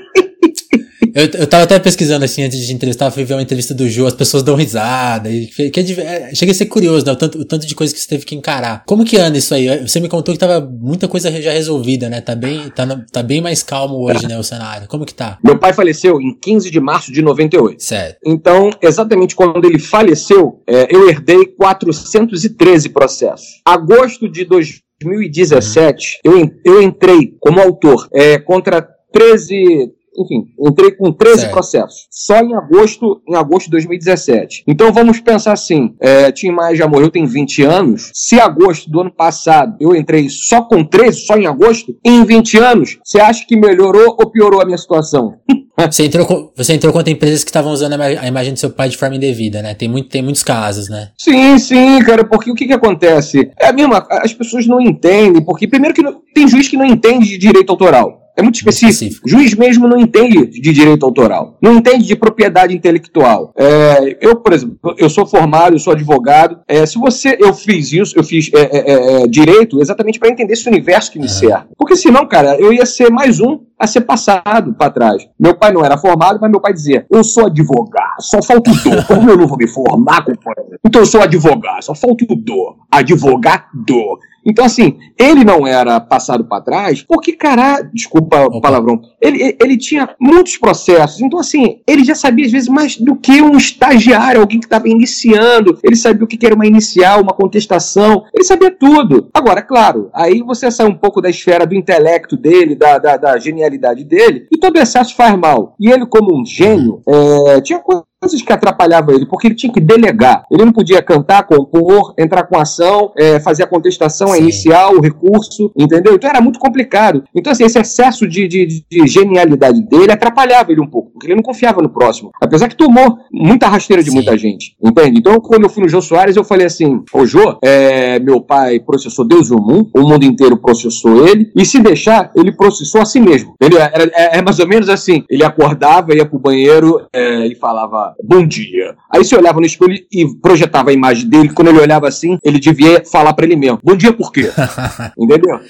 Eu, 1.15 1.41
eu 1.41 1.47
tava 1.47 1.65
até 1.65 1.79
pesquisando 1.79 2.25
assim 2.25 2.43
antes 2.43 2.59
de 2.67 2.73
entrevistar, 2.73 3.11
fui 3.11 3.25
ver 3.25 3.35
uma 3.35 3.43
entrevista 3.43 3.75
do 3.75 3.89
Joe, 3.89 4.07
as 4.07 4.15
pessoas 4.15 4.43
dão 4.43 4.55
risada. 4.55 5.31
E, 5.31 5.47
que 5.47 5.81
é, 5.81 6.31
é, 6.31 6.35
chega 6.35 6.53
a 6.53 6.55
ser 6.55 6.67
curioso, 6.67 7.05
né? 7.07 7.13
O 7.13 7.17
tanto, 7.17 7.39
o 7.39 7.45
tanto 7.45 7.67
de 7.67 7.75
coisa 7.75 7.93
que 7.93 8.01
você 8.01 8.09
teve 8.09 8.25
que 8.25 8.35
encarar. 8.35 8.83
Como 8.87 9.05
que 9.05 9.17
anda 9.17 9.39
isso 9.39 9.55
aí? 9.55 9.87
Você 9.87 10.01
me 10.01 10.09
contou 10.09 10.35
que 10.35 10.39
tava 10.39 10.61
muita 10.61 11.09
coisa 11.09 11.31
já 11.41 11.53
resolvida, 11.53 12.09
né? 12.09 12.21
Tá 12.21 12.35
bem, 12.35 12.69
tá, 12.71 12.87
tá 13.13 13.23
bem 13.23 13.41
mais 13.41 13.63
calmo 13.63 13.97
hoje, 14.05 14.27
né? 14.27 14.39
O 14.39 14.43
cenário. 14.43 14.89
Como 14.89 15.05
que 15.05 15.15
tá? 15.15 15.39
Meu 15.43 15.59
pai 15.59 15.73
faleceu 15.73 16.21
em 16.21 16.35
15 16.39 16.71
de 16.71 16.81
março 16.81 17.13
de 17.13 17.23
98. 17.23 17.83
Certo. 17.83 18.19
Então, 18.25 18.71
exatamente 18.83 19.35
quando 19.35 19.65
ele 19.65 19.79
faleceu, 19.79 20.63
é, 20.67 20.95
eu 20.95 21.09
herdei 21.09 21.47
413 21.47 22.89
processos. 22.91 23.61
Agosto 23.65 24.29
de 24.29 24.45
2017, 24.45 26.21
uhum. 26.27 26.51
eu, 26.65 26.75
eu 26.75 26.83
entrei 26.83 27.35
como 27.41 27.61
autor 27.61 28.09
é, 28.13 28.39
contra 28.39 28.87
13, 29.13 29.93
enfim, 30.19 30.47
entrei 30.59 30.93
com 30.93 31.12
13 31.12 31.41
certo. 31.41 31.53
processos. 31.53 32.06
Só 32.11 32.41
em 32.41 32.55
agosto, 32.55 33.23
em 33.29 33.35
agosto 33.35 33.67
de 33.67 33.73
2017. 33.73 34.65
Então 34.67 34.93
vamos 34.93 35.20
pensar 35.20 35.53
assim: 35.53 35.94
é, 36.00 36.31
Tim 36.32 36.50
Maia 36.50 36.76
já 36.76 36.88
morreu 36.88 37.11
tem 37.11 37.26
20 37.26 37.62
anos. 37.62 38.11
Se 38.15 38.41
agosto 38.41 38.91
do 38.91 39.00
ano 39.00 39.12
passado 39.12 39.76
eu 39.81 39.94
entrei 39.94 40.29
só 40.29 40.62
com 40.62 40.85
13, 40.85 41.20
só 41.20 41.37
em 41.37 41.47
agosto, 41.47 41.97
em 42.05 42.25
20 42.25 42.59
anos, 42.59 42.99
você 43.05 43.20
acha 43.20 43.44
que 43.47 43.56
melhorou 43.56 44.17
ou 44.19 44.31
piorou 44.31 44.61
a 44.61 44.65
minha 44.65 44.79
situação? 44.79 45.35
Você 45.87 46.06
entrou, 46.06 46.26
com, 46.26 46.50
você 46.56 46.73
entrou 46.73 46.93
contra 46.93 47.12
empresas 47.12 47.44
que 47.44 47.50
estavam 47.50 47.71
usando 47.71 47.93
a 47.93 48.26
imagem 48.26 48.53
do 48.53 48.59
seu 48.59 48.69
pai 48.69 48.88
de 48.88 48.97
forma 48.97 49.14
indevida, 49.14 49.62
né? 49.62 49.75
Tem, 49.75 49.88
muito, 49.88 50.09
tem 50.09 50.21
muitos 50.21 50.43
casos, 50.43 50.88
né? 50.88 51.11
Sim, 51.17 51.56
sim, 51.56 52.00
cara, 52.00 52.25
porque 52.25 52.50
o 52.50 52.55
que 52.55 52.67
que 52.67 52.73
acontece? 52.73 53.53
É 53.56 53.69
a 53.69 53.73
mesma, 53.73 54.05
as 54.11 54.35
pessoas 54.35 54.67
não 54.67 54.81
entendem, 54.81 55.41
porque 55.41 55.69
primeiro 55.69 55.94
que 55.94 56.03
não, 56.03 56.21
tem 56.35 56.49
juiz 56.49 56.67
que 56.67 56.76
não 56.76 56.85
entende 56.85 57.29
de 57.29 57.38
direito 57.38 57.71
autoral. 57.71 58.28
É 58.38 58.43
muito 58.43 58.55
específico. 58.55 58.88
específico. 58.88 59.29
Juiz 59.29 59.52
mesmo 59.55 59.88
não 59.88 59.99
entende 59.99 60.46
de 60.46 60.73
direito 60.73 61.05
autoral, 61.05 61.58
não 61.61 61.75
entende 61.75 62.06
de 62.06 62.14
propriedade 62.14 62.73
intelectual. 62.73 63.52
É, 63.56 64.17
eu, 64.20 64.37
por 64.37 64.52
exemplo, 64.52 64.79
eu 64.96 65.11
sou 65.11 65.26
formado, 65.26 65.75
eu 65.75 65.79
sou 65.81 65.93
advogado. 65.93 66.61
É, 66.69 66.87
se 66.87 66.96
você, 66.99 67.37
eu 67.40 67.52
fiz 67.52 67.93
isso, 67.93 68.17
eu 68.17 68.23
fiz 68.23 68.49
é, 68.55 68.61
é, 68.61 68.93
é, 68.93 69.23
é 69.23 69.26
direito 69.26 69.81
exatamente 69.81 70.20
para 70.20 70.29
entender 70.29 70.52
esse 70.52 70.69
universo 70.69 71.11
que 71.11 71.19
me 71.19 71.29
cerca. 71.29 71.67
Porque 71.76 71.96
senão, 71.96 72.26
cara, 72.29 72.56
eu 72.61 72.73
ia 72.73 72.87
ser 72.87 73.11
mais 73.11 73.40
um 73.40 73.59
a 73.78 73.87
ser 73.87 74.02
passado 74.02 74.75
para 74.75 74.90
trás. 74.90 75.28
Meu 75.38 75.54
pai 75.54 75.73
não 75.73 75.85
era 75.85 75.97
formado, 75.97 76.38
mas 76.40 76.50
meu 76.50 76.61
pai 76.61 76.73
dizia: 76.73 77.06
Eu 77.11 77.23
sou 77.23 77.47
advogado, 77.47 78.20
só 78.20 78.42
falta 78.42 78.70
o 78.70 78.75
dor. 78.75 79.06
Como 79.06 79.30
eu 79.30 79.37
não 79.37 79.47
vou 79.47 79.56
me 79.56 79.68
formar, 79.68 80.25
companheiro? 80.25 80.78
Então 80.85 81.02
eu 81.02 81.06
sou 81.06 81.23
advogado, 81.23 81.82
só 81.82 81.94
falta 81.94 82.25
o 82.28 82.37
dor. 82.37 82.76
Advogado. 82.90 84.18
Então, 84.44 84.64
assim, 84.64 84.99
ele 85.18 85.44
não 85.44 85.66
era 85.66 86.00
passado 86.00 86.44
para 86.44 86.62
trás 86.62 87.02
porque, 87.02 87.32
cara, 87.35 87.82
desculpa 87.82 88.47
o 88.47 88.62
palavrão, 88.62 88.99
ele, 89.20 89.54
ele 89.61 89.76
tinha 89.76 90.08
muitos 90.18 90.56
processos. 90.56 91.20
Então, 91.20 91.38
assim, 91.38 91.80
ele 91.87 92.02
já 92.02 92.14
sabia, 92.14 92.47
às 92.47 92.52
vezes, 92.52 92.68
mais 92.68 92.97
do 92.97 93.14
que 93.14 93.42
um 93.42 93.56
estagiário, 93.56 94.40
alguém 94.40 94.58
que 94.58 94.64
estava 94.66 94.88
iniciando. 94.88 95.78
Ele 95.82 95.97
sabia 95.97 96.25
o 96.25 96.26
que 96.26 96.47
era 96.47 96.54
uma 96.54 96.66
inicial, 96.66 97.20
uma 97.20 97.35
contestação. 97.35 98.25
Ele 98.35 98.44
sabia 98.44 98.70
tudo. 98.70 99.28
Agora, 99.35 99.61
claro, 99.61 100.08
aí 100.14 100.42
você 100.42 100.70
sai 100.70 100.87
um 100.87 100.94
pouco 100.94 101.20
da 101.20 101.28
esfera 101.28 101.66
do 101.66 101.75
intelecto 101.75 102.37
dele, 102.37 102.75
da, 102.75 102.99
da, 102.99 103.16
da 103.18 103.38
genialidade 103.38 103.68
dele, 104.05 104.47
e 104.51 104.57
todo 104.57 104.79
excesso 104.79 105.15
faz 105.15 105.37
mal. 105.37 105.75
E 105.79 105.91
ele, 105.91 106.07
como 106.07 106.41
um 106.41 106.47
gênio, 106.47 107.03
é, 107.07 107.61
tinha 107.61 107.81
coisas 108.21 108.43
que 108.43 108.53
atrapalhavam 108.53 109.15
ele, 109.15 109.27
porque 109.27 109.47
ele 109.47 109.55
tinha 109.55 109.73
que 109.73 109.81
delegar. 109.81 110.45
Ele 110.51 110.65
não 110.65 110.73
podia 110.73 111.01
cantar, 111.01 111.45
compor, 111.45 112.15
entrar 112.19 112.45
com 112.45 112.59
ação, 112.59 113.13
é, 113.17 113.39
fazer 113.41 113.63
a 113.63 113.67
contestação, 113.67 114.33
a 114.33 114.39
inicial, 114.39 114.95
o 114.95 115.01
recurso, 115.01 115.73
entendeu? 115.77 116.15
Então 116.15 116.29
era 116.29 116.41
muito 116.41 116.59
complicado. 116.59 117.23
Então, 117.35 117.53
assim, 117.53 117.65
esse 117.65 117.79
excesso 117.79 118.27
de, 118.27 118.49
de, 118.49 118.85
de, 118.91 119.07
genialidade 119.07 119.81
dele 119.83 120.13
atrapalhava 120.13 120.73
ele 120.73 120.81
um 120.81 120.87
pouco, 120.87 121.13
porque 121.13 121.27
ele 121.29 121.37
não 121.37 121.43
confiava 121.43 121.81
no 121.81 121.89
próximo. 121.89 122.31
Apesar 122.41 122.69
que 122.69 122.77
tomou 122.77 123.19
muita 123.33 123.69
rasteira 123.69 124.03
de 124.03 124.11
Sim. 124.11 124.17
muita 124.17 124.37
gente, 124.37 124.77
entende? 124.83 125.19
Então, 125.19 125.41
quando 125.41 125.65
eu 125.65 125.71
fui 125.71 125.83
no 125.83 125.89
Jô 125.89 126.01
Soares, 126.01 126.37
eu 126.37 126.45
falei 126.45 126.67
assim: 126.67 127.03
Ô 127.13 127.25
Jô, 127.25 127.59
é, 127.63 128.19
meu 128.19 128.41
pai 128.41 128.81
processou 128.81 129.25
Deus 129.25 129.49
e 129.49 129.55
o 129.55 129.61
mundo, 129.61 129.91
o 129.95 130.03
mundo 130.03 130.25
inteiro 130.25 130.57
processou 130.57 131.27
ele, 131.27 131.51
e 131.55 131.65
se 131.65 131.81
deixar, 131.81 132.31
ele 132.35 132.53
processou 132.53 133.01
a 133.01 133.05
si 133.05 133.21
mesmo. 133.21 133.55
Entendeu? 133.61 133.81
Era, 133.81 134.05
é, 134.13 134.39
é 134.39 134.43
mais 134.43 134.59
ou 134.59 134.67
menos 134.67 134.89
assim: 134.89 135.25
ele 135.31 135.45
acordava, 135.45 136.15
ia 136.15 136.27
pro 136.27 136.39
banheiro 136.39 137.07
é, 137.13 137.47
e 137.47 137.55
falava 137.55 138.08
bom 138.23 138.47
dia. 138.47 138.95
Aí 139.11 139.25
você 139.25 139.37
olhava 139.37 139.61
no 139.61 139.67
espelho 139.67 139.99
e 140.12 140.27
projetava 140.41 140.91
a 140.91 140.93
imagem 140.93 141.29
dele. 141.29 141.50
Quando 141.50 141.69
ele 141.69 141.81
olhava 141.81 142.09
assim, 142.09 142.38
ele 142.43 142.59
devia 142.59 143.05
falar 143.05 143.33
para 143.33 143.47
ele 143.47 143.57
mesmo: 143.57 143.79
bom 143.83 143.97
dia 143.97 144.12
por 144.12 144.33
quê? 144.33 144.50
Entendeu? 145.19 145.61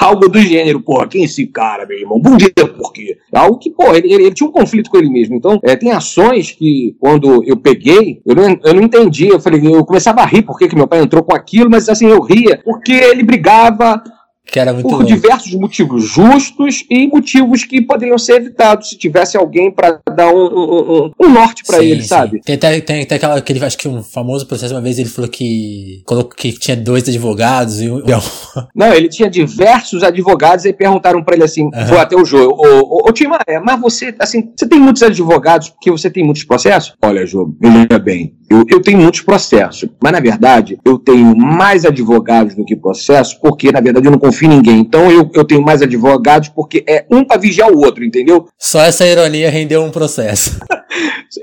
Algo 0.00 0.28
do 0.28 0.40
gênero, 0.40 0.80
porra, 0.80 1.06
quem 1.06 1.22
é 1.22 1.24
esse 1.26 1.46
cara, 1.46 1.86
meu 1.86 1.98
irmão? 1.98 2.18
Bom 2.18 2.36
dia, 2.36 2.50
por 2.50 2.92
quê? 2.92 3.18
Algo 3.32 3.58
que, 3.58 3.70
pô, 3.70 3.94
ele, 3.94 4.12
ele, 4.12 4.24
ele, 4.24 4.34
tinha 4.34 4.48
um 4.48 4.52
conflito 4.52 4.90
com 4.90 4.96
ele 4.96 5.10
mesmo. 5.10 5.36
Então, 5.36 5.60
é, 5.62 5.76
tem 5.76 5.92
ações 5.92 6.50
que, 6.50 6.96
quando 6.98 7.44
eu 7.46 7.56
peguei, 7.56 8.20
eu 8.26 8.34
não, 8.34 8.58
eu 8.64 8.74
não 8.74 8.82
entendi. 8.82 9.28
Eu 9.28 9.38
falei, 9.38 9.60
eu 9.64 9.84
começava 9.84 10.22
a 10.22 10.26
rir 10.26 10.42
porque 10.42 10.66
que 10.66 10.74
meu 10.74 10.88
pai 10.88 11.00
entrou 11.00 11.22
com 11.22 11.34
aquilo, 11.34 11.70
mas 11.70 11.88
assim, 11.88 12.08
eu 12.08 12.20
ria, 12.20 12.60
porque 12.64 12.92
ele 12.92 13.22
brigava 13.22 14.02
que 14.46 14.58
era 14.58 14.72
muito 14.72 14.88
por 14.88 15.04
diversos 15.04 15.54
motivos 15.54 16.04
justos 16.04 16.84
e 16.90 17.06
motivos 17.06 17.64
que 17.64 17.80
poderiam 17.80 18.18
ser 18.18 18.36
evitados 18.36 18.90
se 18.90 18.98
tivesse 18.98 19.36
alguém 19.36 19.70
para 19.70 20.00
dar 20.14 20.28
um, 20.28 20.46
um, 20.46 21.04
um, 21.04 21.10
um 21.20 21.28
norte 21.30 21.62
para 21.64 21.82
ele, 21.82 22.02
sim. 22.02 22.08
sabe? 22.08 22.40
Tem 22.40 22.56
até, 22.56 22.80
tem 22.80 23.02
até 23.02 23.14
aquela, 23.14 23.36
aquele, 23.36 23.64
acho 23.64 23.78
que 23.78 23.88
um 23.88 24.02
famoso 24.02 24.46
processo, 24.46 24.74
uma 24.74 24.80
vez 24.80 24.98
ele 24.98 25.08
falou 25.08 25.30
que, 25.30 26.02
colocou, 26.04 26.36
que 26.36 26.52
tinha 26.52 26.76
dois 26.76 27.08
advogados 27.08 27.80
e 27.80 27.90
um... 27.90 28.02
Não, 28.74 28.92
ele 28.92 29.08
tinha 29.08 29.30
diversos 29.30 30.02
advogados 30.02 30.64
e 30.64 30.72
perguntaram 30.72 31.22
para 31.22 31.34
ele 31.34 31.44
assim, 31.44 31.64
uhum. 31.64 31.86
foi 31.86 31.98
até 31.98 32.16
o 32.16 32.24
jogo, 32.24 32.54
ô, 32.54 33.01
ô, 33.12 33.14
Tim 33.14 33.26
Maia, 33.26 33.60
mas 33.64 33.80
você, 33.80 34.14
assim, 34.18 34.50
você 34.56 34.66
tem 34.66 34.80
muitos 34.80 35.02
advogados 35.02 35.68
porque 35.68 35.90
você 35.90 36.10
tem 36.10 36.24
muitos 36.24 36.44
processos? 36.44 36.94
Olha, 37.02 37.24
Jô, 37.26 37.54
veja 37.60 37.98
bem, 37.98 38.34
eu, 38.50 38.64
eu 38.68 38.80
tenho 38.80 38.98
muitos 38.98 39.20
processos, 39.20 39.88
mas 40.02 40.12
na 40.12 40.20
verdade 40.20 40.78
eu 40.84 40.98
tenho 40.98 41.36
mais 41.36 41.84
advogados 41.84 42.54
do 42.54 42.64
que 42.64 42.74
processos, 42.74 43.34
porque 43.34 43.70
na 43.70 43.80
verdade 43.80 44.06
eu 44.06 44.10
não 44.10 44.18
confio 44.18 44.46
em 44.46 44.56
ninguém. 44.56 44.80
Então 44.80 45.10
eu, 45.10 45.30
eu 45.34 45.44
tenho 45.44 45.62
mais 45.62 45.82
advogados 45.82 46.48
porque 46.48 46.82
é 46.88 47.04
um 47.10 47.24
para 47.24 47.40
vigiar 47.40 47.70
o 47.70 47.78
outro, 47.78 48.04
entendeu? 48.04 48.48
Só 48.58 48.80
essa 48.80 49.06
ironia 49.06 49.50
rendeu 49.50 49.82
um 49.82 49.90
processo. 49.90 50.58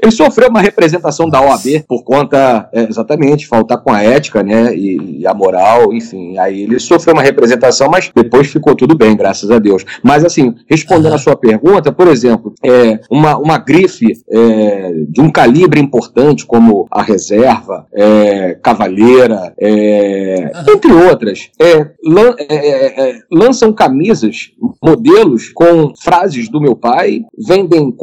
Ele 0.01 0.11
sofreu 0.11 0.49
uma 0.49 0.61
representação 0.61 1.29
da 1.29 1.41
OAB 1.41 1.83
por 1.87 2.03
conta, 2.03 2.69
é, 2.73 2.83
exatamente, 2.83 3.47
faltar 3.47 3.81
com 3.81 3.91
a 3.91 4.03
ética, 4.03 4.43
né, 4.43 4.75
e, 4.75 5.19
e, 5.21 5.27
a 5.27 5.33
moral, 5.33 5.93
enfim. 5.93 6.37
Aí 6.37 6.63
ele 6.63 6.79
sofreu 6.79 7.13
uma 7.13 7.23
representação, 7.23 7.89
mas 7.89 8.11
depois 8.15 8.47
ficou 8.47 8.75
tudo 8.75 8.95
bem, 8.95 9.15
graças 9.15 9.49
a 9.49 9.59
Deus. 9.59 9.83
Mas 10.03 10.23
assim, 10.23 10.55
respondendo 10.69 11.09
uhum. 11.09 11.15
a 11.15 11.19
sua 11.19 11.35
pergunta, 11.35 11.91
por 11.91 12.07
exemplo, 12.07 12.53
é, 12.63 12.99
uma, 13.09 13.37
uma 13.37 13.57
grife 13.57 14.07
é, 14.29 14.93
de 15.07 15.21
um 15.21 15.31
calibre 15.31 15.79
importante 15.79 16.45
como 16.45 16.87
a 16.91 17.01
Reserva, 17.01 17.87
é, 17.93 18.57
Cavalheira, 18.61 19.53
é, 19.59 20.51
uhum. 20.53 20.73
entre 20.73 20.91
outras, 20.91 21.49
é, 21.59 21.89
lan, 22.05 22.35
é, 22.37 23.19
lançam 23.31 23.73
camisas, 23.73 24.51
modelos 24.83 25.49
com 25.49 25.93
frases 26.01 26.49
do 26.49 26.61
meu 26.61 26.75
pai, 26.75 27.21
vendem 27.37 27.93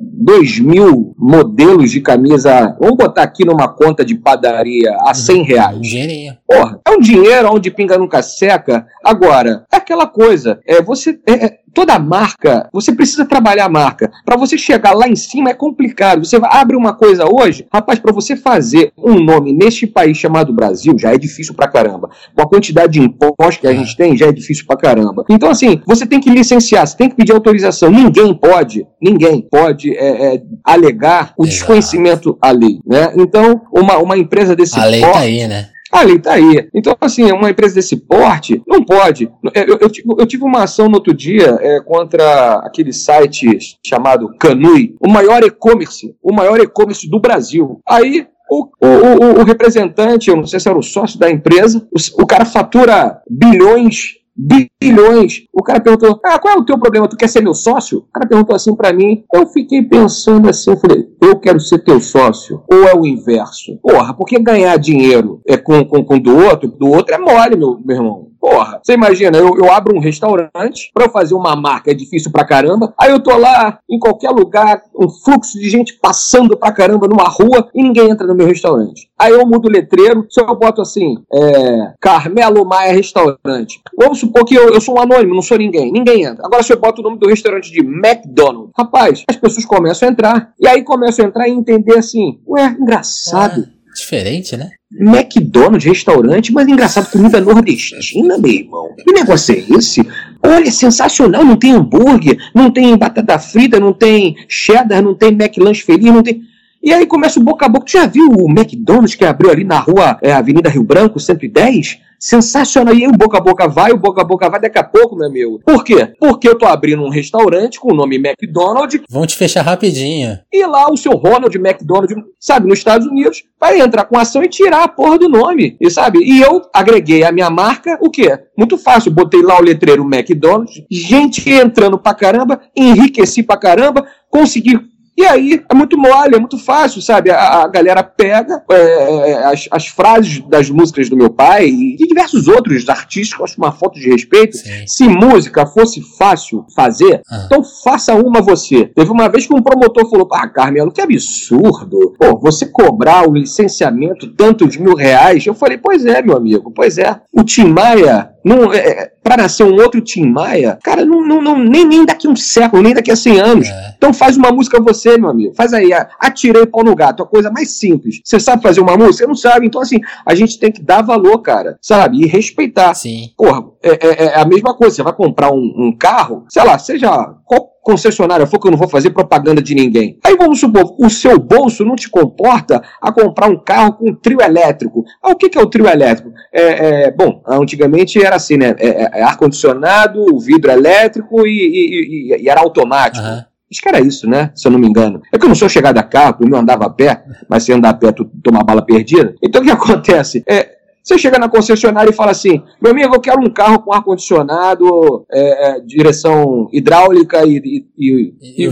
dois 0.00 0.58
mil 0.58 0.71
mil 0.72 1.14
modelos 1.18 1.90
de 1.90 2.00
camisa, 2.00 2.74
vamos 2.80 2.96
botar 2.96 3.22
aqui 3.22 3.44
numa 3.44 3.68
conta 3.68 4.02
de 4.02 4.14
padaria 4.14 4.96
a 5.00 5.12
100 5.12 5.36
uhum. 5.36 5.44
reais. 5.44 5.80
Dinheirinho. 5.80 6.36
Porra, 6.46 6.80
é 6.86 6.90
um 6.90 6.98
dinheiro 6.98 7.52
onde 7.52 7.70
pinga 7.70 7.98
nunca 7.98 8.22
seca. 8.22 8.86
Agora, 9.04 9.66
é 9.70 9.76
aquela 9.76 10.06
coisa, 10.06 10.60
é 10.66 10.80
você. 10.80 11.18
É, 11.26 11.32
é 11.32 11.58
toda 11.74 11.98
marca, 11.98 12.68
você 12.72 12.92
precisa 12.92 13.24
trabalhar 13.24 13.66
a 13.66 13.68
marca. 13.68 14.10
Para 14.24 14.36
você 14.36 14.56
chegar 14.56 14.92
lá 14.92 15.08
em 15.08 15.16
cima 15.16 15.50
é 15.50 15.54
complicado. 15.54 16.24
Você 16.24 16.38
abre 16.42 16.76
uma 16.76 16.94
coisa 16.94 17.24
hoje, 17.26 17.66
rapaz, 17.72 17.98
para 17.98 18.12
você 18.12 18.36
fazer 18.36 18.92
um 18.96 19.14
nome 19.14 19.52
neste 19.52 19.86
país 19.86 20.16
chamado 20.16 20.52
Brasil, 20.52 20.96
já 20.98 21.12
é 21.12 21.18
difícil 21.18 21.54
pra 21.54 21.68
caramba. 21.68 22.10
Com 22.34 22.42
a 22.42 22.48
quantidade 22.48 22.94
de 22.94 23.00
impostos 23.00 23.58
que 23.58 23.66
a 23.66 23.74
gente 23.74 23.96
tem, 23.96 24.16
já 24.16 24.26
é 24.26 24.32
difícil 24.32 24.66
pra 24.66 24.76
caramba. 24.76 25.24
Então, 25.28 25.50
assim, 25.50 25.80
você 25.86 26.06
tem 26.06 26.20
que 26.20 26.30
licenciar, 26.30 26.86
você 26.86 26.96
tem 26.96 27.08
que 27.08 27.16
pedir 27.16 27.32
autorização. 27.32 27.90
Ninguém 27.90 28.34
pode, 28.34 28.86
ninguém 29.00 29.40
pode 29.40 29.96
é, 29.96 30.34
é, 30.34 30.42
alegar 30.64 31.34
o 31.36 31.44
Exato. 31.44 31.56
desconhecimento 31.56 32.38
à 32.40 32.50
lei, 32.50 32.80
né? 32.86 33.12
Então, 33.16 33.62
uma, 33.72 33.98
uma 33.98 34.16
empresa 34.16 34.54
desse 34.54 34.78
A 34.78 34.84
lei 34.84 35.00
porte, 35.00 35.14
tá 35.14 35.20
aí, 35.20 35.46
né? 35.46 35.68
A 35.92 36.02
lei 36.02 36.16
está 36.16 36.32
aí. 36.32 36.68
Então, 36.74 36.96
assim, 36.98 37.30
uma 37.30 37.50
empresa 37.50 37.74
desse 37.74 37.96
porte 37.96 38.62
não 38.66 38.82
pode. 38.82 39.30
Eu, 39.54 39.78
eu, 39.78 39.90
eu 40.18 40.26
tive 40.26 40.42
uma 40.42 40.64
ação 40.64 40.88
no 40.88 40.94
outro 40.94 41.12
dia 41.12 41.58
é, 41.60 41.80
contra 41.80 42.54
aquele 42.64 42.94
site 42.94 43.78
chamado 43.84 44.34
Canui, 44.38 44.96
o 44.98 45.10
maior 45.10 45.44
e-commerce, 45.44 46.16
o 46.22 46.32
maior 46.32 46.58
e-commerce 46.58 47.08
do 47.08 47.20
Brasil. 47.20 47.80
Aí 47.86 48.26
o, 48.50 48.64
o, 48.64 48.86
o, 48.86 49.40
o, 49.40 49.44
representante, 49.44 50.30
eu 50.30 50.36
não 50.36 50.46
sei 50.46 50.60
se 50.60 50.68
era 50.68 50.78
o 50.78 50.82
sócio 50.82 51.18
da 51.18 51.30
empresa, 51.30 51.86
o, 51.90 52.22
o 52.22 52.26
cara 52.26 52.44
fatura 52.44 53.20
bilhões 53.28 54.21
bilhões. 54.36 55.44
O 55.52 55.62
cara 55.62 55.80
perguntou: 55.80 56.20
Ah, 56.24 56.38
qual 56.38 56.54
é 56.54 56.58
o 56.58 56.64
teu 56.64 56.78
problema? 56.78 57.08
Tu 57.08 57.16
quer 57.16 57.28
ser 57.28 57.42
meu 57.42 57.54
sócio? 57.54 57.98
O 57.98 58.12
cara 58.12 58.26
perguntou 58.26 58.56
assim 58.56 58.74
para 58.74 58.92
mim. 58.92 59.24
Eu 59.32 59.46
fiquei 59.46 59.82
pensando 59.82 60.48
assim, 60.48 60.70
eu 60.70 60.76
falei, 60.76 61.08
eu 61.20 61.38
quero 61.38 61.60
ser 61.60 61.78
teu 61.80 62.00
sócio. 62.00 62.62
Ou 62.70 62.84
é 62.84 62.94
o 62.94 63.06
inverso? 63.06 63.78
Porra, 63.82 64.14
porque 64.14 64.38
ganhar 64.38 64.76
dinheiro 64.78 65.40
é 65.46 65.56
com, 65.56 65.84
com, 65.84 66.04
com 66.04 66.18
do 66.18 66.36
outro, 66.36 66.68
do 66.68 66.88
outro 66.88 67.14
é 67.14 67.18
mole, 67.18 67.56
meu, 67.56 67.80
meu 67.84 67.96
irmão. 67.96 68.31
Porra, 68.42 68.80
você 68.82 68.94
imagina, 68.94 69.38
eu, 69.38 69.56
eu 69.56 69.70
abro 69.70 69.96
um 69.96 70.00
restaurante 70.00 70.90
para 70.92 71.04
eu 71.04 71.10
fazer 71.10 71.32
uma 71.32 71.54
marca, 71.54 71.92
é 71.92 71.94
difícil 71.94 72.32
pra 72.32 72.44
caramba. 72.44 72.92
Aí 72.98 73.12
eu 73.12 73.20
tô 73.20 73.38
lá 73.38 73.78
em 73.88 74.00
qualquer 74.00 74.30
lugar, 74.30 74.82
um 74.98 75.08
fluxo 75.08 75.60
de 75.60 75.70
gente 75.70 75.96
passando 76.02 76.56
pra 76.56 76.72
caramba 76.72 77.06
numa 77.06 77.28
rua 77.28 77.68
e 77.72 77.80
ninguém 77.80 78.10
entra 78.10 78.26
no 78.26 78.34
meu 78.34 78.48
restaurante. 78.48 79.08
Aí 79.16 79.32
eu 79.32 79.46
mudo 79.46 79.68
o 79.68 79.70
letreiro, 79.70 80.26
se 80.28 80.40
eu 80.40 80.56
boto 80.56 80.82
assim, 80.82 81.18
é, 81.32 81.92
Carmelo 82.00 82.64
Maia 82.64 82.92
Restaurante. 82.92 83.80
Vamos 83.96 84.18
supor 84.18 84.44
que 84.44 84.56
eu, 84.56 84.70
eu 84.74 84.80
sou 84.80 84.96
um 84.96 85.00
anônimo, 85.00 85.36
não 85.36 85.42
sou 85.42 85.56
ninguém, 85.56 85.92
ninguém 85.92 86.24
entra. 86.24 86.44
Agora 86.44 86.64
se 86.64 86.72
eu 86.72 86.80
boto 86.80 87.00
o 87.00 87.04
nome 87.04 87.20
do 87.20 87.28
restaurante 87.28 87.70
de 87.70 87.78
McDonald's, 87.78 88.72
rapaz, 88.76 89.22
as 89.30 89.36
pessoas 89.36 89.64
começam 89.64 90.08
a 90.08 90.10
entrar. 90.10 90.52
E 90.58 90.66
aí 90.66 90.82
começam 90.82 91.24
a 91.24 91.28
entrar 91.28 91.46
e 91.46 91.52
entender 91.52 91.96
assim, 91.96 92.40
ué, 92.48 92.76
engraçado. 92.80 93.68
Diferente, 93.94 94.56
né? 94.56 94.70
McDonald's, 94.90 95.84
restaurante, 95.84 96.52
mas 96.52 96.68
engraçado, 96.68 97.10
comida 97.10 97.40
nordestina, 97.40 98.38
meu 98.38 98.50
irmão. 98.50 98.94
Que 98.96 99.12
negócio 99.12 99.54
é 99.54 99.76
esse? 99.76 100.06
Olha, 100.42 100.70
sensacional, 100.70 101.44
não 101.44 101.56
tem 101.56 101.72
hambúrguer, 101.72 102.38
não 102.54 102.70
tem 102.70 102.96
batata 102.96 103.38
frita, 103.38 103.78
não 103.78 103.92
tem 103.92 104.36
cheddar, 104.48 105.02
não 105.02 105.14
tem 105.14 105.30
McLanche 105.30 105.82
feliz, 105.82 106.06
não 106.06 106.22
tem... 106.22 106.42
E 106.82 106.92
aí 106.92 107.06
começa 107.06 107.38
o 107.38 107.42
boca 107.42 107.64
a 107.64 107.68
boca. 107.68 107.86
Tu 107.86 107.92
já 107.92 108.06
viu 108.06 108.26
o 108.26 108.50
McDonald's 108.50 109.14
que 109.14 109.24
abriu 109.24 109.50
ali 109.50 109.62
na 109.62 109.78
rua 109.78 110.18
é, 110.20 110.32
Avenida 110.32 110.68
Rio 110.68 110.82
Branco, 110.82 111.20
110? 111.20 111.98
Sensacional. 112.22 112.94
E 112.94 113.04
aí 113.04 113.08
o 113.08 113.16
boca 113.16 113.38
a 113.38 113.40
boca 113.40 113.66
vai, 113.66 113.90
o 113.90 113.98
boca 113.98 114.20
a 114.20 114.24
boca 114.24 114.48
vai 114.48 114.60
daqui 114.60 114.78
a 114.78 114.84
pouco, 114.84 115.16
meu 115.16 115.26
amigo. 115.26 115.58
Por 115.66 115.82
quê? 115.82 116.12
Porque 116.20 116.48
eu 116.48 116.56
tô 116.56 116.66
abrindo 116.66 117.02
um 117.02 117.08
restaurante 117.08 117.80
com 117.80 117.92
o 117.92 117.96
nome 117.96 118.14
McDonald's. 118.14 119.00
Vão 119.10 119.26
te 119.26 119.34
fechar 119.34 119.62
rapidinho. 119.62 120.38
E 120.52 120.64
lá 120.64 120.88
o 120.88 120.96
seu 120.96 121.14
Ronald 121.14 121.52
McDonald, 121.56 122.14
sabe, 122.38 122.68
nos 122.68 122.78
Estados 122.78 123.08
Unidos, 123.08 123.42
vai 123.58 123.80
entrar 123.80 124.04
com 124.04 124.16
ação 124.16 124.40
e 124.44 124.48
tirar 124.48 124.84
a 124.84 124.88
porra 124.88 125.18
do 125.18 125.28
nome. 125.28 125.76
E 125.80 125.90
sabe? 125.90 126.20
E 126.20 126.40
eu 126.40 126.62
agreguei 126.72 127.24
a 127.24 127.32
minha 127.32 127.50
marca, 127.50 127.98
o 128.00 128.08
quê? 128.08 128.38
Muito 128.56 128.78
fácil. 128.78 129.10
Botei 129.10 129.42
lá 129.42 129.58
o 129.58 129.64
letreiro 129.64 130.04
McDonald's, 130.04 130.80
gente 130.88 131.50
entrando 131.50 131.98
pra 131.98 132.14
caramba, 132.14 132.60
enriqueci 132.76 133.42
pra 133.42 133.56
caramba, 133.56 134.06
consegui 134.30 134.78
e 135.16 135.24
aí 135.24 135.62
é 135.68 135.74
muito 135.74 135.98
mole, 135.98 136.34
é 136.34 136.38
muito 136.38 136.58
fácil, 136.58 137.02
sabe? 137.02 137.30
A, 137.30 137.62
a 137.62 137.68
galera 137.68 138.02
pega 138.02 138.62
é, 138.70 139.30
é, 139.30 139.44
as, 139.44 139.68
as, 139.70 139.86
frases 139.86 140.40
das 140.48 140.70
músicas 140.70 141.08
do 141.10 141.16
meu 141.16 141.28
pai 141.28 141.66
e 141.66 141.96
de 141.96 142.06
diversos 142.06 142.48
outros 142.48 142.88
artistas, 142.88 143.38
eu 143.38 143.44
acho 143.44 143.58
uma 143.58 143.72
foto 143.72 144.00
de 144.00 144.08
respeito. 144.08 144.56
Sim. 144.56 144.86
Se 144.86 145.08
música 145.08 145.66
fosse 145.66 146.00
fácil 146.18 146.64
fazer, 146.74 147.20
ah. 147.30 147.42
então 147.46 147.62
faça 147.62 148.14
uma 148.14 148.40
você. 148.40 148.86
Teve 148.86 149.10
uma 149.10 149.28
vez 149.28 149.46
que 149.46 149.54
um 149.54 149.62
promotor 149.62 150.08
falou: 150.08 150.26
Ah, 150.32 150.48
Carmelo, 150.48 150.90
que 150.90 151.00
absurdo. 151.00 152.14
Pô, 152.18 152.38
você 152.38 152.66
cobrar 152.66 153.28
o 153.28 153.34
licenciamento 153.34 154.32
tantos 154.32 154.76
mil 154.78 154.94
reais. 154.94 155.44
Eu 155.44 155.54
falei: 155.54 155.76
Pois 155.76 156.06
é, 156.06 156.22
meu 156.22 156.36
amigo, 156.36 156.72
pois 156.74 156.96
é. 156.96 157.20
O 157.30 157.44
Tim 157.44 157.66
Maia 157.66 158.32
não, 158.44 158.72
é 158.72 159.12
para 159.22 159.36
nascer 159.36 159.64
um 159.64 159.74
outro 159.74 160.00
Tim 160.00 160.26
Maia, 160.26 160.78
cara, 160.82 161.04
não, 161.04 161.24
não, 161.26 161.40
não, 161.40 161.58
nem, 161.58 161.86
nem 161.86 162.04
daqui 162.04 162.26
a 162.26 162.30
um 162.30 162.36
século, 162.36 162.82
nem 162.82 162.94
daqui 162.94 163.10
a 163.10 163.16
100 163.16 163.40
anos. 163.40 163.68
É. 163.68 163.94
Então 163.96 164.12
faz 164.12 164.36
uma 164.36 164.50
música 164.50 164.80
você, 164.80 165.16
meu 165.16 165.30
amigo. 165.30 165.54
Faz 165.54 165.72
aí, 165.72 165.90
atirei 166.18 166.66
pau 166.66 166.84
no 166.84 166.94
gato, 166.94 167.22
a 167.22 167.26
coisa 167.26 167.50
mais 167.50 167.70
simples. 167.78 168.20
Você 168.24 168.40
sabe 168.40 168.62
fazer 168.62 168.80
uma 168.80 168.96
música? 168.96 169.12
Você 169.18 169.26
não 169.26 169.34
sabe. 169.34 169.66
Então, 169.66 169.80
assim, 169.80 170.00
a 170.26 170.34
gente 170.34 170.58
tem 170.58 170.72
que 170.72 170.82
dar 170.82 171.02
valor, 171.02 171.38
cara, 171.38 171.78
sabe? 171.80 172.22
E 172.22 172.26
respeitar. 172.26 172.94
Sim. 172.94 173.30
Porra, 173.36 173.64
é, 173.82 173.90
é, 173.90 174.24
é 174.24 174.40
a 174.40 174.44
mesma 174.44 174.74
coisa. 174.74 174.96
Você 174.96 175.02
vai 175.02 175.12
comprar 175.12 175.52
um, 175.52 175.72
um 175.76 175.96
carro, 175.96 176.44
sei 176.48 176.64
lá, 176.64 176.78
seja 176.78 177.34
qual 177.44 177.71
concessionária 177.82 178.46
for 178.46 178.58
que 178.60 178.68
eu 178.68 178.70
não 178.70 178.78
vou 178.78 178.88
fazer 178.88 179.10
propaganda 179.10 179.60
de 179.60 179.74
ninguém. 179.74 180.18
Aí 180.24 180.36
vamos 180.36 180.60
supor, 180.60 180.94
o 180.98 181.10
seu 181.10 181.38
bolso 181.38 181.84
não 181.84 181.96
te 181.96 182.08
comporta 182.08 182.80
a 183.00 183.12
comprar 183.12 183.50
um 183.50 183.58
carro 183.58 183.94
com 183.94 184.14
trio 184.14 184.40
elétrico. 184.40 185.04
Ah, 185.22 185.32
o 185.32 185.36
que, 185.36 185.48
que 185.48 185.58
é 185.58 185.60
o 185.60 185.66
trio 185.66 185.88
elétrico? 185.88 186.32
É, 186.52 187.06
é 187.06 187.10
bom, 187.10 187.42
antigamente 187.46 188.22
era 188.24 188.36
assim, 188.36 188.56
né? 188.56 188.74
É, 188.78 188.88
é, 188.88 189.10
é 189.14 189.22
ar-condicionado, 189.22 190.38
vidro 190.38 190.70
elétrico 190.70 191.46
e, 191.46 191.50
e, 191.50 192.34
e, 192.36 192.42
e, 192.42 192.48
era 192.48 192.60
automático. 192.60 193.26
Uhum. 193.26 193.42
Acho 193.70 193.80
que 193.82 193.88
era 193.88 194.00
isso, 194.00 194.28
né? 194.28 194.50
Se 194.54 194.68
eu 194.68 194.72
não 194.72 194.78
me 194.78 194.86
engano. 194.86 195.20
É 195.32 195.38
que 195.38 195.44
eu 195.44 195.48
não 195.48 195.56
sou 195.56 195.68
chegado 195.68 195.98
a 195.98 196.02
carro, 196.02 196.36
o 196.40 196.46
meu 196.46 196.58
andava 196.58 196.84
a 196.84 196.90
pé, 196.90 197.24
mas 197.48 197.64
se 197.64 197.72
andar 197.72 197.90
a 197.90 197.94
pé, 197.94 198.12
tu 198.12 198.26
toma 198.44 198.62
bala 198.62 198.82
perdida. 198.82 199.34
Então 199.42 199.62
o 199.62 199.64
que 199.64 199.70
acontece? 199.72 200.44
É, 200.46 200.81
Você 201.02 201.18
chega 201.18 201.38
na 201.38 201.48
concessionária 201.48 202.10
e 202.10 202.14
fala 202.14 202.30
assim: 202.30 202.62
meu 202.80 202.92
amigo, 202.92 203.14
eu 203.14 203.20
quero 203.20 203.40
um 203.40 203.50
carro 203.50 203.80
com 203.80 203.92
ar-condicionado, 203.92 205.24
é, 205.30 205.70
é, 205.70 205.80
direção 205.80 206.68
hidráulica 206.72 207.44
e, 207.44 207.56
e, 207.56 207.86
e, 207.98 208.66
e. 208.66 208.68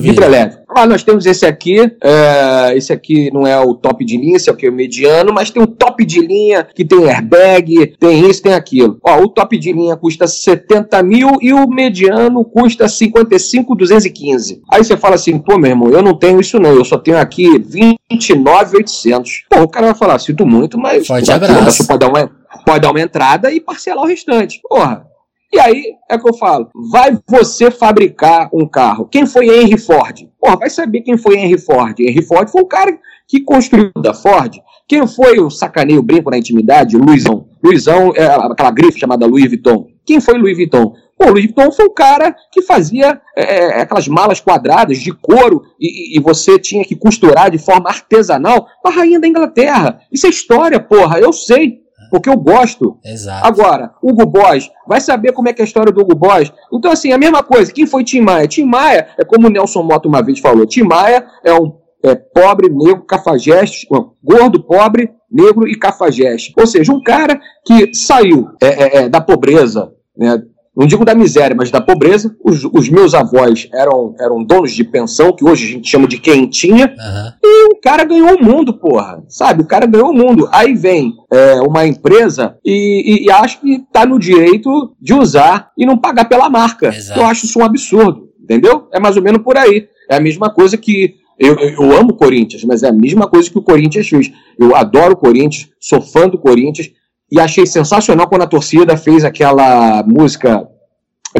Ah, 0.73 0.87
nós 0.87 1.03
temos 1.03 1.27
esse 1.27 1.45
aqui, 1.45 1.81
é, 2.03 2.77
esse 2.77 2.93
aqui 2.93 3.31
não 3.33 3.45
é 3.45 3.59
o 3.59 3.75
top 3.75 4.05
de 4.05 4.17
linha, 4.17 4.37
esse 4.37 4.49
aqui 4.49 4.67
é 4.67 4.71
o 4.71 4.73
mediano, 4.73 5.33
mas 5.33 5.51
tem 5.51 5.61
um 5.61 5.67
top 5.67 6.05
de 6.05 6.21
linha 6.21 6.67
que 6.73 6.85
tem 6.85 7.09
airbag, 7.11 7.95
tem 7.99 8.29
isso, 8.31 8.43
tem 8.43 8.55
aquilo. 8.55 8.99
Ó, 9.03 9.21
o 9.21 9.29
top 9.29 9.59
de 9.59 9.73
linha 9.73 9.97
custa 9.97 10.29
70 10.29 11.03
mil 11.03 11.39
e 11.43 11.53
o 11.53 11.67
mediano 11.69 12.45
custa 12.45 12.89
55,215. 12.89 14.63
Aí 14.71 14.85
você 14.85 14.97
fala 14.97 15.17
assim, 15.17 15.39
pô, 15.39 15.59
meu 15.59 15.71
irmão, 15.71 15.91
eu 15.91 16.03
não 16.03 16.15
tenho 16.15 16.41
isso 16.41 16.61
não, 16.61 16.73
eu 16.73 16.85
só 16.85 16.97
tenho 16.97 17.19
aqui 17.19 17.59
29,800. 17.59 19.47
Pô, 19.51 19.63
o 19.63 19.69
cara 19.69 19.87
vai 19.87 19.95
falar, 19.97 20.19
sinto 20.21 20.47
muito, 20.47 20.79
mas... 20.79 21.05
Forte 21.07 21.33
abraço. 21.33 21.73
Você 21.73 21.85
pode 21.85 21.99
dar 21.99 22.09
uma 22.09 22.20
pode 22.65 22.81
dar 22.81 22.91
uma 22.91 23.01
entrada 23.01 23.53
e 23.53 23.61
parcelar 23.61 24.05
o 24.05 24.09
restante. 24.09 24.61
Porra. 24.69 25.07
E 25.53 25.59
aí 25.59 25.85
é 26.09 26.17
que 26.17 26.29
eu 26.29 26.35
falo, 26.35 26.69
vai 26.93 27.19
você 27.29 27.73
fabricar 27.73 28.49
um 28.53 28.69
carro. 28.69 29.07
Quem 29.07 29.27
foi 29.27 29.49
Henry 29.49 29.77
Ford? 29.77 30.29
Porra, 30.39 30.57
vai 30.57 30.71
saber 30.71 31.01
quem 31.01 31.19
foi 31.19 31.37
Henry 31.37 31.59
Ford. 31.59 31.99
Henry 31.99 32.23
Ford 32.23 32.49
foi 32.49 32.63
o 32.63 32.67
cara 32.67 32.97
que 33.27 33.41
construiu 33.41 33.91
da 34.01 34.15
Ford. 34.15 34.59
Quem 34.87 35.07
foi 35.09 35.41
o 35.41 35.51
sacaneio 35.51 36.03
brinco 36.03 36.31
na 36.31 36.39
intimidade? 36.39 36.97
Luizão. 36.97 37.47
Luizão 37.63 38.13
é 38.15 38.27
aquela 38.27 38.71
grife 38.71 39.01
chamada 39.01 39.27
Louis 39.27 39.47
Vuitton. 39.47 39.89
Quem 40.05 40.21
foi 40.21 40.39
Louis 40.39 40.57
Vuitton? 40.57 40.95
O 41.19 41.27
Louis 41.27 41.45
Vuitton 41.45 41.71
foi 41.73 41.85
o 41.85 41.93
cara 41.93 42.35
que 42.53 42.63
fazia 42.63 43.21
é, 43.37 43.79
é 43.79 43.81
aquelas 43.83 44.09
malas 44.09 44.41
quadradas 44.41 44.99
de 44.99 45.13
couro 45.13 45.63
e, 45.79 46.17
e, 46.17 46.21
você 46.21 46.59
tinha 46.59 46.85
que 46.85 46.97
costurar 46.97 47.51
de 47.51 47.59
forma 47.59 47.89
artesanal 47.91 48.67
a 48.85 48.91
rainha 48.91 49.21
da 49.21 49.29
Inglaterra. 49.29 50.01
Isso 50.11 50.27
é 50.27 50.31
história, 50.31 50.81
porra, 50.81 51.19
eu 51.19 51.33
sei 51.33 51.81
porque 52.11 52.29
eu 52.29 52.37
gosto. 52.37 52.99
Exato. 53.05 53.47
Agora, 53.47 53.93
Hugo 54.03 54.27
Boss, 54.27 54.71
vai 54.87 55.01
saber 55.01 55.33
como 55.33 55.49
é 55.49 55.53
que 55.53 55.63
é 55.63 55.65
a 55.65 55.67
história 55.67 55.93
do 55.93 56.01
Hugo 56.01 56.15
Boss. 56.15 56.53
Então, 56.73 56.91
assim, 56.91 57.13
a 57.13 57.19
mesma 57.19 57.43
coisa. 57.43 57.73
Quem 57.73 57.87
foi 57.87 58.05
Tim 58.05 58.21
Maia? 58.21 58.49
Tim 58.49 58.65
Maia, 58.65 59.09
é 59.19 59.25
como 59.25 59.47
o 59.47 59.51
Nelson 59.51 59.83
Mota 59.83 60.09
uma 60.09 60.23
vez 60.23 60.39
falou, 60.41 60.67
Tim 60.67 60.83
Maia 60.83 61.27
é 61.45 61.53
um 61.53 61.79
é, 62.03 62.15
pobre, 62.15 62.69
negro, 62.69 63.05
cafajeste, 63.05 63.87
gordo, 64.23 64.63
pobre, 64.63 65.11
negro 65.31 65.69
e 65.69 65.79
cafajeste. 65.79 66.53
Ou 66.57 66.67
seja, 66.67 66.93
um 66.93 67.03
cara 67.03 67.39
que 67.65 67.95
saiu 67.95 68.49
é, 68.63 68.67
é, 68.67 68.97
é 69.05 69.09
da 69.09 69.21
pobreza, 69.21 69.93
né, 70.17 70.43
não 70.81 70.87
digo 70.87 71.05
da 71.05 71.15
miséria, 71.15 71.55
mas 71.55 71.71
da 71.71 71.79
pobreza. 71.79 72.35
Os, 72.43 72.65
os, 72.65 72.89
meus 72.89 73.13
avós 73.13 73.69
eram, 73.71 74.15
eram 74.19 74.43
donos 74.43 74.73
de 74.73 74.83
pensão, 74.83 75.31
que 75.31 75.45
hoje 75.45 75.67
a 75.67 75.73
gente 75.73 75.91
chama 75.91 76.09
de 76.09 76.17
quentinha, 76.17 76.87
uhum. 76.87 77.33
e 77.45 77.73
o 77.75 77.81
cara 77.83 78.03
ganhou 78.03 78.35
o 78.35 78.43
mundo, 78.43 78.73
porra. 78.73 79.23
Sabe? 79.29 79.61
O 79.61 79.67
cara 79.67 79.85
ganhou 79.85 80.09
o 80.09 80.15
mundo. 80.15 80.49
Aí 80.51 80.73
vem 80.73 81.13
é, 81.31 81.61
uma 81.61 81.87
empresa 81.87 82.57
e, 82.65 83.21
e, 83.21 83.27
e 83.27 83.31
acho 83.31 83.61
que 83.61 83.85
tá 83.93 84.07
no 84.07 84.19
direito 84.19 84.97
de 84.99 85.13
usar 85.13 85.71
e 85.77 85.85
não 85.85 85.99
pagar 85.99 86.25
pela 86.25 86.49
marca. 86.49 86.89
Exato. 86.89 87.21
Eu 87.21 87.27
acho 87.27 87.45
isso 87.45 87.59
um 87.59 87.65
absurdo, 87.65 88.31
entendeu? 88.43 88.89
É 88.91 88.99
mais 88.99 89.19
ou 89.19 89.23
menos 89.23 89.43
por 89.43 89.59
aí. 89.59 89.87
É 90.09 90.17
a 90.17 90.21
mesma 90.21 90.49
coisa 90.49 90.79
que 90.79 91.17
eu, 91.39 91.59
eu, 91.59 91.93
amo 91.95 92.13
o 92.13 92.17
Corinthians, 92.17 92.65
mas 92.65 92.83
é 92.83 92.89
a 92.89 92.93
mesma 92.93 93.27
coisa 93.27 93.51
que 93.51 93.59
o 93.59 93.63
Corinthians 93.63 94.09
fez. 94.09 94.33
Eu 94.59 94.75
adoro 94.75 95.13
o 95.13 95.17
Corinthians, 95.17 95.69
sou 95.79 96.01
fã 96.01 96.27
do 96.27 96.39
Corinthians, 96.39 96.91
e 97.31 97.41
achei 97.41 97.67
sensacional 97.67 98.29
quando 98.29 98.43
a 98.43 98.47
torcida 98.47 98.97
fez 98.97 99.25
aquela 99.25 100.03
música 100.03 100.67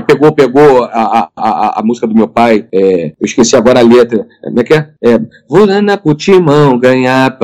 pegou 0.07 0.33
pegou 0.33 0.85
a, 0.85 1.29
a, 1.37 1.81
a, 1.81 1.83
música 1.83 2.07
do 2.07 2.15
meu 2.15 2.29
pai, 2.29 2.65
é, 2.73 3.07
eu 3.07 3.25
esqueci 3.25 3.57
agora 3.57 3.81
a 3.81 3.83
letra, 3.83 4.25
como 4.41 4.61
é 4.61 4.65
que 4.65 4.75
é? 4.75 4.89
é 5.03 5.21
vou 5.49 5.67
na 5.67 5.97
pro 5.97 6.15
timão 6.15 6.79
ganhar, 6.79 7.37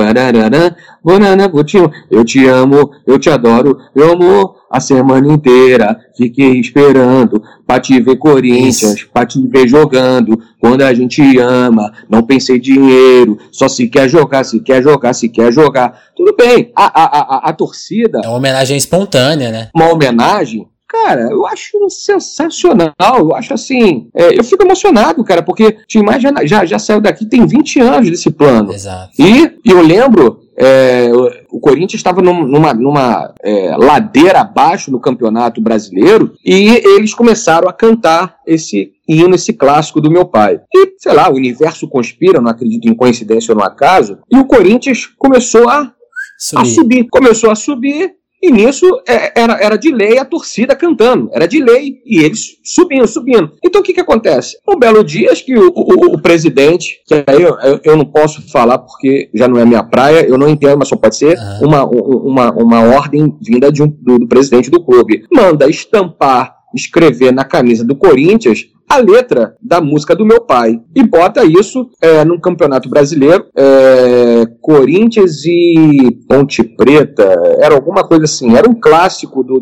vou 1.03 1.19
na 1.19 1.49
pro 1.49 1.63
timão, 1.65 1.91
eu 2.09 2.23
te 2.23 2.47
amo, 2.47 2.89
eu 3.05 3.19
te 3.19 3.29
adoro, 3.29 3.77
meu 3.93 4.13
amor, 4.13 4.55
a 4.69 4.79
semana 4.79 5.31
inteira 5.31 5.97
fiquei 6.15 6.59
esperando 6.59 7.41
pra 7.65 7.79
te 7.79 7.99
ver 7.99 8.17
Corinthians, 8.17 8.95
Isso. 8.95 9.09
pra 9.13 9.25
te 9.25 9.45
ver 9.47 9.67
jogando, 9.67 10.39
quando 10.59 10.81
a 10.81 10.93
gente 10.93 11.21
ama, 11.39 11.91
não 12.09 12.23
pensei 12.23 12.59
dinheiro, 12.59 13.37
só 13.51 13.67
se 13.67 13.87
quer 13.87 14.09
jogar, 14.09 14.43
se 14.43 14.59
quer 14.59 14.81
jogar, 14.81 15.13
se 15.13 15.29
quer 15.29 15.51
jogar, 15.51 15.99
tudo 16.15 16.35
bem, 16.35 16.71
a, 16.75 16.85
a, 16.85 17.05
a, 17.05 17.49
a 17.49 17.53
torcida... 17.53 18.21
É 18.23 18.27
uma 18.27 18.37
homenagem 18.37 18.77
espontânea, 18.77 19.51
né? 19.51 19.69
Uma 19.75 19.91
homenagem 19.91 20.67
Cara, 20.87 21.29
eu 21.29 21.45
acho 21.45 21.89
sensacional. 21.89 22.93
Eu 22.97 23.35
acho 23.35 23.53
assim. 23.53 24.09
É, 24.15 24.39
eu 24.39 24.43
fico 24.43 24.63
emocionado, 24.63 25.21
cara, 25.23 25.43
porque 25.43 25.77
Tim 25.85 26.01
Maia 26.01 26.19
já, 26.19 26.45
já, 26.45 26.65
já 26.65 26.79
saiu 26.79 27.01
daqui 27.01 27.25
tem 27.25 27.45
20 27.45 27.81
anos 27.81 28.09
desse 28.09 28.31
plano. 28.31 28.71
Exato. 28.71 29.11
E, 29.19 29.51
eu 29.65 29.81
lembro. 29.81 30.39
É, 30.59 31.11
o 31.51 31.59
Corinthians 31.59 31.99
estava 31.99 32.21
numa, 32.21 32.73
numa 32.73 33.33
é, 33.41 33.75
ladeira 33.77 34.41
abaixo 34.41 34.91
no 34.91 34.99
campeonato 34.99 35.61
brasileiro 35.61 36.33
e 36.45 36.69
eles 36.69 37.13
começaram 37.13 37.67
a 37.67 37.73
cantar 37.73 38.37
esse 38.45 38.91
hino, 39.07 39.35
esse 39.35 39.53
clássico 39.53 40.01
do 40.01 40.11
meu 40.11 40.25
pai. 40.25 40.59
E, 40.73 40.93
sei 40.97 41.13
lá, 41.13 41.29
o 41.29 41.35
universo 41.35 41.87
conspira, 41.87 42.41
não 42.41 42.51
acredito 42.51 42.87
em 42.87 42.95
coincidência 42.95 43.53
ou 43.53 43.57
no 43.57 43.63
acaso, 43.63 44.17
e 44.31 44.37
o 44.37 44.45
Corinthians 44.45 45.05
começou 45.17 45.69
a 45.69 45.93
subir. 46.37 46.61
a 46.61 46.65
subir. 46.65 47.07
Começou 47.09 47.51
a 47.51 47.55
subir 47.55 48.17
e 48.41 48.51
nisso 48.51 48.85
é, 49.07 49.39
era, 49.39 49.53
era 49.59 49.77
de 49.77 49.91
lei 49.91 50.17
a 50.17 50.25
torcida 50.25 50.75
cantando, 50.75 51.29
era 51.33 51.47
de 51.47 51.61
lei, 51.63 52.01
e 52.05 52.19
eles 52.19 52.57
subindo, 52.63 53.07
subindo. 53.07 53.53
Então 53.63 53.81
o 53.81 53.83
que, 53.83 53.93
que 53.93 53.99
acontece? 53.99 54.57
Um 54.67 54.77
belo 54.77 55.03
dia, 55.03 55.31
acho 55.31 55.45
que 55.45 55.57
o, 55.57 55.71
o, 55.75 56.15
o 56.15 56.21
presidente, 56.21 57.01
que 57.05 57.15
aí 57.25 57.41
eu, 57.41 57.57
eu, 57.83 57.97
não 57.97 58.05
posso 58.05 58.41
falar 58.51 58.77
porque 58.77 59.29
já 59.33 59.47
não 59.47 59.59
é 59.59 59.65
minha 59.65 59.83
praia, 59.83 60.25
eu 60.27 60.37
não 60.37 60.49
entendo, 60.49 60.77
mas 60.77 60.87
só 60.87 60.95
pode 60.95 61.15
ser 61.15 61.37
uhum. 61.37 61.67
uma, 61.67 61.85
uma, 61.85 62.51
uma 62.51 62.81
ordem 62.95 63.35
vinda 63.41 63.71
de 63.71 63.81
um, 63.81 63.87
do, 63.87 64.19
do 64.19 64.27
presidente 64.27 64.69
do 64.69 64.83
clube, 64.83 65.23
manda 65.31 65.67
estampar 65.69 66.57
escrever 66.75 67.31
na 67.31 67.43
camisa 67.43 67.83
do 67.83 67.95
Corinthians 67.95 68.67
a 68.89 68.97
letra 68.97 69.55
da 69.61 69.81
música 69.81 70.15
do 70.15 70.25
meu 70.25 70.41
pai 70.41 70.79
e 70.95 71.03
bota 71.03 71.43
isso 71.43 71.89
é, 72.01 72.23
num 72.23 72.39
campeonato 72.39 72.89
brasileiro, 72.89 73.45
é, 73.55 74.45
Corinthians 74.61 75.43
e 75.45 76.11
Ponte 76.27 76.63
Preta, 76.63 77.23
era 77.59 77.75
alguma 77.75 78.07
coisa 78.07 78.23
assim, 78.23 78.55
era 78.55 78.69
um 78.69 78.79
clássico 78.79 79.43
do, 79.43 79.61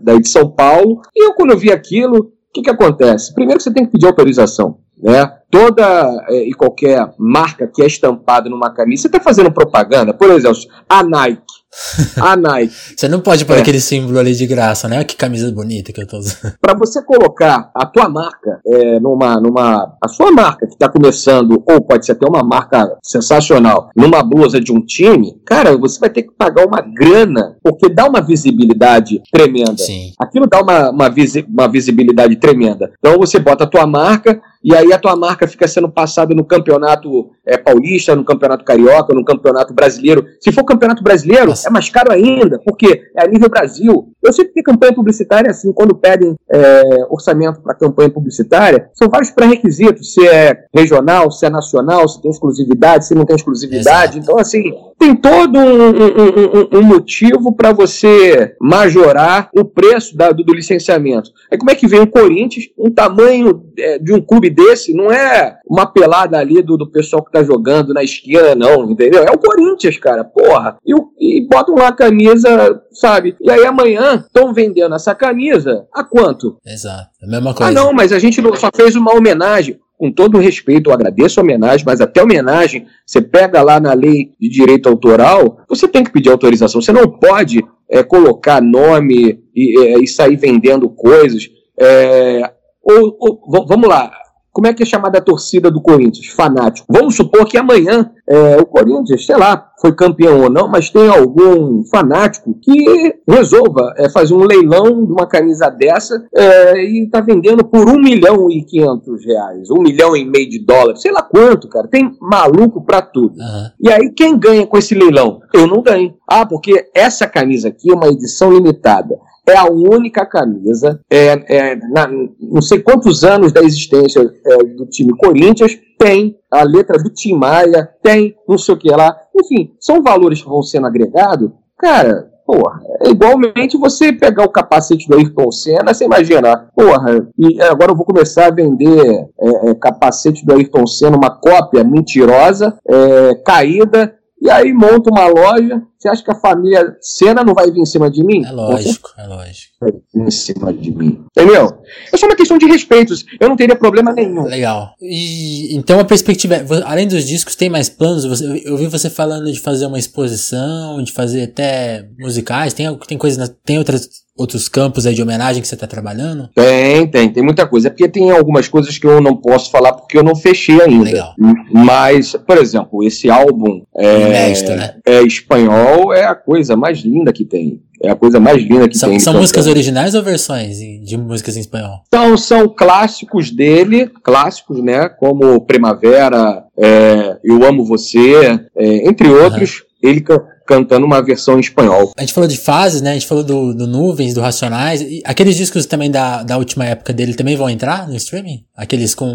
daí 0.00 0.20
de 0.20 0.28
São 0.28 0.50
Paulo. 0.50 1.00
E 1.16 1.24
eu, 1.24 1.34
quando 1.34 1.50
eu 1.52 1.58
vi 1.58 1.72
aquilo, 1.72 2.18
o 2.18 2.30
que, 2.52 2.62
que 2.62 2.70
acontece? 2.70 3.34
Primeiro 3.34 3.60
você 3.60 3.72
tem 3.72 3.86
que 3.86 3.92
pedir 3.92 4.06
autorização. 4.06 4.78
Né? 5.00 5.30
Toda 5.50 6.24
é, 6.28 6.48
e 6.48 6.52
qualquer 6.52 7.08
marca 7.18 7.66
que 7.66 7.82
é 7.82 7.86
estampada 7.86 8.50
numa 8.50 8.70
camisa, 8.74 9.02
você 9.02 9.08
está 9.08 9.20
fazendo 9.20 9.52
propaganda, 9.52 10.12
por 10.12 10.30
exemplo, 10.30 10.58
a 10.88 11.02
Nike. 11.02 11.57
A 12.20 12.36
Nike. 12.36 12.74
Você 12.96 13.08
não 13.08 13.20
pode 13.20 13.44
pôr 13.44 13.56
é. 13.56 13.60
aquele 13.60 13.80
símbolo 13.80 14.18
ali 14.18 14.34
de 14.34 14.46
graça, 14.46 14.88
né? 14.88 15.04
Que 15.04 15.16
camisa 15.16 15.50
bonita 15.52 15.92
que 15.92 16.00
eu 16.00 16.06
tô 16.06 16.18
usando. 16.18 16.54
Para 16.60 16.76
você 16.76 17.02
colocar 17.02 17.70
a 17.74 17.86
tua 17.86 18.08
marca 18.08 18.60
é, 18.66 19.00
numa, 19.00 19.40
numa. 19.40 19.96
A 20.02 20.08
sua 20.08 20.30
marca 20.32 20.66
que 20.66 20.72
está 20.72 20.88
começando, 20.88 21.62
ou 21.66 21.80
pode 21.80 22.06
ser 22.06 22.12
até 22.12 22.26
uma 22.26 22.42
marca 22.42 22.96
sensacional, 23.02 23.90
numa 23.96 24.22
blusa 24.22 24.60
de 24.60 24.72
um 24.72 24.80
time, 24.80 25.40
cara, 25.46 25.76
você 25.76 25.98
vai 26.00 26.10
ter 26.10 26.22
que 26.22 26.32
pagar 26.36 26.66
uma 26.66 26.80
grana, 26.80 27.56
porque 27.62 27.88
dá 27.88 28.06
uma 28.06 28.20
visibilidade 28.20 29.20
tremenda. 29.30 29.78
Sim. 29.78 30.12
Aquilo 30.18 30.46
dá 30.46 30.62
uma, 30.62 30.90
uma, 30.90 31.08
visi 31.08 31.46
uma 31.48 31.68
visibilidade 31.68 32.36
tremenda. 32.36 32.90
Então 32.98 33.18
você 33.18 33.38
bota 33.38 33.64
a 33.64 33.68
tua 33.68 33.86
marca 33.86 34.40
e 34.62 34.74
aí 34.74 34.92
a 34.92 34.98
tua 34.98 35.16
marca 35.16 35.46
fica 35.46 35.68
sendo 35.68 35.88
passada 35.88 36.34
no 36.34 36.44
campeonato 36.44 37.30
é, 37.46 37.56
paulista, 37.56 38.14
no 38.14 38.24
campeonato 38.24 38.64
carioca, 38.64 39.14
no 39.14 39.24
campeonato 39.24 39.72
brasileiro. 39.72 40.26
Se 40.40 40.52
for 40.52 40.64
campeonato 40.64 41.02
brasileiro, 41.02 41.48
Nossa. 41.48 41.68
é 41.68 41.70
mais 41.70 41.88
caro 41.88 42.12
ainda, 42.12 42.60
porque 42.64 43.02
é 43.16 43.24
a 43.24 43.26
nível 43.26 43.48
Brasil. 43.48 44.12
Eu 44.22 44.32
sei 44.32 44.44
que 44.44 44.62
campanha 44.62 44.94
publicitária, 44.94 45.50
assim, 45.50 45.72
quando 45.72 45.94
pedem 45.94 46.34
é, 46.50 46.82
orçamento 47.08 47.60
para 47.60 47.74
campanha 47.74 48.10
publicitária, 48.10 48.90
são 48.94 49.08
vários 49.08 49.30
pré-requisitos, 49.30 50.12
se 50.12 50.26
é 50.26 50.64
regional, 50.74 51.30
se 51.30 51.46
é 51.46 51.50
nacional, 51.50 52.08
se 52.08 52.20
tem 52.20 52.30
exclusividade, 52.30 53.06
se 53.06 53.14
não 53.14 53.24
tem 53.24 53.36
exclusividade. 53.36 54.18
Exato. 54.18 54.18
Então, 54.18 54.38
assim, 54.38 54.72
tem 54.98 55.14
todo 55.14 55.58
um, 55.58 55.90
um, 55.90 56.76
um, 56.76 56.78
um 56.78 56.82
motivo 56.82 57.54
para 57.54 57.72
você 57.72 58.56
majorar 58.60 59.48
o 59.54 59.64
preço 59.64 60.16
da, 60.16 60.32
do, 60.32 60.42
do, 60.42 60.52
licenciamento. 60.52 61.30
Aí 61.50 61.56
como 61.56 61.70
é 61.70 61.74
que 61.74 61.86
vem 61.86 62.00
o 62.00 62.06
Corinthians, 62.06 62.66
um 62.76 62.90
tamanho 62.90 63.62
é, 63.78 63.98
de 63.98 64.12
um 64.12 64.20
clube 64.20 64.50
desse, 64.50 64.92
não 64.92 65.10
é 65.10 65.58
uma 65.66 65.86
pelada 65.86 66.36
ali 66.36 66.62
do, 66.62 66.76
do 66.76 66.90
pessoal 66.90 67.24
que 67.24 67.30
tá 67.30 67.44
jogando 67.44 67.94
na 67.94 68.02
esquina, 68.02 68.54
não, 68.54 68.90
entendeu? 68.90 69.22
É 69.22 69.30
o 69.30 69.38
Corinthians, 69.38 69.96
cara, 69.98 70.24
porra. 70.24 70.76
E, 70.84 70.92
e 71.18 71.46
botam 71.48 71.76
lá 71.76 71.88
a 71.88 71.92
camisa, 71.92 72.82
sabe? 72.90 73.36
E 73.40 73.50
aí 73.50 73.64
amanhã 73.64 74.24
estão 74.26 74.52
vendendo 74.52 74.94
essa 74.94 75.14
camisa 75.14 75.86
a 75.94 76.02
quanto? 76.02 76.56
Exato, 76.66 77.08
a 77.22 77.26
mesma 77.26 77.54
coisa. 77.54 77.70
Ah, 77.70 77.74
não, 77.74 77.92
mas 77.92 78.12
a 78.12 78.18
gente 78.18 78.42
só 78.56 78.70
fez 78.74 78.96
uma 78.96 79.14
homenagem 79.14 79.78
com 79.98 80.12
todo 80.12 80.38
respeito, 80.38 80.88
eu 80.88 80.94
agradeço 80.94 81.40
a 81.40 81.42
homenagem, 81.42 81.84
mas 81.84 82.00
até 82.00 82.22
homenagem, 82.22 82.86
você 83.04 83.20
pega 83.20 83.60
lá 83.62 83.80
na 83.80 83.92
lei 83.92 84.32
de 84.40 84.48
direito 84.48 84.88
autoral, 84.88 85.58
você 85.68 85.88
tem 85.88 86.04
que 86.04 86.12
pedir 86.12 86.30
autorização. 86.30 86.80
Você 86.80 86.92
não 86.92 87.10
pode 87.10 87.60
é, 87.90 88.02
colocar 88.04 88.62
nome 88.62 89.42
e, 89.54 89.80
é, 89.80 89.98
e, 89.98 90.06
sair 90.06 90.36
vendendo 90.36 90.88
coisas. 90.88 91.50
É, 91.78 92.48
ou, 92.80 93.16
ou, 93.18 93.66
vamos 93.66 93.88
lá, 93.88 94.12
como 94.52 94.66
é 94.66 94.74
que 94.74 94.82
é 94.82 94.86
chamada 94.86 95.18
a 95.18 95.22
torcida 95.22 95.70
do 95.70 95.80
Corinthians? 95.80 96.26
Fanático. 96.28 96.86
Vamos 96.90 97.14
supor 97.14 97.46
que 97.46 97.56
amanhã 97.56 98.10
é, 98.28 98.56
o 98.56 98.66
Corinthians, 98.66 99.24
sei 99.24 99.36
lá, 99.36 99.70
foi 99.80 99.94
campeão 99.94 100.42
ou 100.42 100.50
não, 100.50 100.68
mas 100.68 100.90
tem 100.90 101.08
algum 101.08 101.84
fanático 101.84 102.54
que 102.60 103.14
resolva 103.28 103.94
é, 103.96 104.08
fazer 104.08 104.34
um 104.34 104.44
leilão 104.44 105.06
de 105.06 105.12
uma 105.12 105.26
camisa 105.26 105.68
dessa 105.70 106.26
é, 106.34 106.82
e 106.82 107.04
está 107.04 107.20
vendendo 107.20 107.64
por 107.64 107.88
um 107.88 108.00
milhão 108.00 108.50
e 108.50 108.64
quinhentos 108.64 109.24
reais, 109.24 109.70
um 109.70 109.80
milhão 109.80 110.16
e 110.16 110.24
meio 110.24 110.48
de 110.48 110.58
dólares, 110.58 111.02
sei 111.02 111.12
lá 111.12 111.22
quanto, 111.22 111.68
cara. 111.68 111.86
Tem 111.86 112.10
maluco 112.20 112.84
para 112.84 113.00
tudo. 113.00 113.38
Uhum. 113.38 113.70
E 113.80 113.90
aí 113.90 114.10
quem 114.10 114.36
ganha 114.36 114.66
com 114.66 114.76
esse 114.76 114.94
leilão? 114.94 115.40
Eu 115.54 115.66
não 115.66 115.82
ganho. 115.82 116.14
Ah, 116.28 116.44
porque 116.44 116.88
essa 116.94 117.26
camisa 117.26 117.68
aqui 117.68 117.90
é 117.90 117.94
uma 117.94 118.08
edição 118.08 118.52
limitada 118.52 119.16
é 119.48 119.56
a 119.56 119.66
única 119.66 120.24
camisa, 120.26 121.00
é, 121.10 121.72
é 121.72 121.76
na, 121.76 122.08
não 122.40 122.62
sei 122.62 122.80
quantos 122.80 123.24
anos 123.24 123.52
da 123.52 123.62
existência 123.62 124.20
é, 124.20 124.56
do 124.58 124.86
time 124.86 125.16
Corinthians, 125.16 125.78
tem 125.98 126.36
a 126.50 126.62
letra 126.62 126.96
do 126.98 127.10
Tim 127.10 127.34
Maia, 127.34 127.88
tem 128.02 128.36
não 128.48 128.56
sei 128.56 128.74
o 128.74 128.78
que 128.78 128.88
lá. 128.90 129.16
Enfim, 129.34 129.72
são 129.80 130.02
valores 130.02 130.42
que 130.42 130.48
vão 130.48 130.62
sendo 130.62 130.86
agregados. 130.86 131.50
Cara, 131.76 132.30
porra, 132.46 132.80
é 133.02 133.10
igualmente 133.10 133.76
você 133.76 134.12
pegar 134.12 134.44
o 134.44 134.50
capacete 134.50 135.06
do 135.08 135.16
Ayrton 135.16 135.52
Senna, 135.52 135.92
você 135.92 136.04
imagina, 136.04 136.68
porra, 136.74 137.28
e 137.38 137.60
agora 137.62 137.92
eu 137.92 137.96
vou 137.96 138.06
começar 138.06 138.46
a 138.46 138.54
vender 138.54 139.28
é, 139.38 139.70
é, 139.70 139.74
capacete 139.74 140.46
do 140.46 140.54
Ayrton 140.54 140.86
Senna, 140.86 141.16
uma 141.16 141.30
cópia 141.30 141.84
mentirosa, 141.84 142.78
é, 142.88 143.34
caída, 143.44 144.14
e 144.40 144.50
aí 144.50 144.72
monta 144.72 145.10
uma 145.10 145.26
loja. 145.26 145.82
Você 145.98 146.08
acha 146.08 146.22
que 146.22 146.30
a 146.30 146.34
família 146.34 146.96
Senna 147.00 147.42
não 147.42 147.54
vai 147.54 147.70
vir 147.72 147.80
em 147.80 147.86
cima 147.86 148.08
de 148.08 148.22
mim? 148.22 148.44
É 148.44 148.52
lógico, 148.52 149.10
é 149.18 149.26
lógico. 149.26 149.74
Vai 149.80 149.90
vir 149.90 150.26
em 150.28 150.30
cima 150.30 150.72
de 150.72 150.92
mim. 150.92 151.24
Entendeu? 151.36 151.82
É 152.12 152.16
só 152.16 152.26
uma 152.26 152.36
questão 152.36 152.56
de 152.56 152.66
respeito. 152.66 153.14
Eu 153.40 153.48
não 153.48 153.56
teria 153.56 153.74
problema 153.74 154.12
nenhum. 154.12 154.44
Legal. 154.44 154.94
E 155.02 155.74
então 155.76 155.98
a 155.98 156.04
perspectiva, 156.04 156.54
é, 156.54 156.64
além 156.84 157.08
dos 157.08 157.24
discos, 157.24 157.56
tem 157.56 157.68
mais 157.68 157.88
planos? 157.88 158.40
Eu 158.64 158.76
vi 158.76 158.86
você 158.86 159.10
falando 159.10 159.50
de 159.50 159.58
fazer 159.58 159.86
uma 159.86 159.98
exposição, 159.98 161.02
de 161.02 161.10
fazer 161.10 161.42
até 161.44 162.08
musicais. 162.16 162.72
Tem, 162.72 162.96
tem 162.98 163.18
coisas, 163.18 163.52
tem 163.64 163.78
outras 163.78 164.08
outros 164.38 164.68
campos 164.68 165.04
aí 165.04 165.14
de 165.14 165.20
homenagem 165.20 165.60
que 165.60 165.66
você 165.66 165.74
está 165.74 165.86
trabalhando? 165.86 166.48
Tem, 166.54 167.06
tem, 167.08 167.32
tem 167.32 167.42
muita 167.42 167.66
coisa. 167.66 167.88
É 167.88 167.90
porque 167.90 168.08
tem 168.08 168.30
algumas 168.30 168.68
coisas 168.68 168.96
que 168.96 169.06
eu 169.06 169.20
não 169.20 169.36
posso 169.36 169.70
falar 169.70 169.92
porque 169.92 170.16
eu 170.16 170.22
não 170.22 170.36
fechei 170.36 170.80
ainda. 170.80 171.04
Legal. 171.04 171.34
Mas, 171.72 172.36
por 172.46 172.56
exemplo, 172.56 173.02
esse 173.02 173.28
álbum 173.28 173.82
é, 173.96 174.52
né? 174.76 174.94
é 175.04 175.22
espanhol 175.22 175.87
é 176.12 176.24
a 176.24 176.34
coisa 176.34 176.76
mais 176.76 177.00
linda 177.00 177.32
que 177.32 177.44
tem. 177.44 177.82
É 178.00 178.10
a 178.10 178.14
coisa 178.14 178.38
mais 178.38 178.62
linda 178.62 178.88
que 178.88 178.96
são, 178.96 179.08
tem. 179.10 179.18
São 179.18 179.34
músicas 179.34 179.66
originais 179.66 180.14
ou 180.14 180.22
versões 180.22 180.78
de 180.78 181.16
músicas 181.16 181.56
em 181.56 181.60
espanhol? 181.60 182.02
Então, 182.06 182.36
são 182.36 182.68
clássicos 182.68 183.50
dele, 183.50 184.08
clássicos, 184.22 184.82
né? 184.82 185.08
Como 185.08 185.60
Primavera, 185.62 186.64
é, 186.76 187.38
Eu 187.42 187.64
Amo 187.64 187.84
Você, 187.84 188.60
é, 188.76 189.08
entre 189.08 189.28
outros. 189.28 189.80
Uhum. 189.80 189.88
Ele 190.00 190.24
cantando 190.68 191.06
uma 191.06 191.22
versão 191.22 191.56
em 191.56 191.60
espanhol. 191.60 192.12
A 192.16 192.20
gente 192.20 192.34
falou 192.34 192.46
de 192.46 192.58
fases, 192.58 193.00
né? 193.00 193.12
A 193.12 193.14
gente 193.14 193.26
falou 193.26 193.42
do, 193.42 193.74
do 193.74 193.86
Nuvens, 193.86 194.34
do 194.34 194.40
Racionais. 194.42 195.00
E 195.00 195.22
aqueles 195.24 195.56
discos 195.56 195.86
também 195.86 196.10
da, 196.10 196.42
da 196.42 196.58
última 196.58 196.84
época 196.84 197.10
dele 197.10 197.32
também 197.32 197.56
vão 197.56 197.70
entrar 197.70 198.06
no 198.06 198.14
streaming? 198.14 198.64
Aqueles 198.76 199.14
com. 199.14 199.26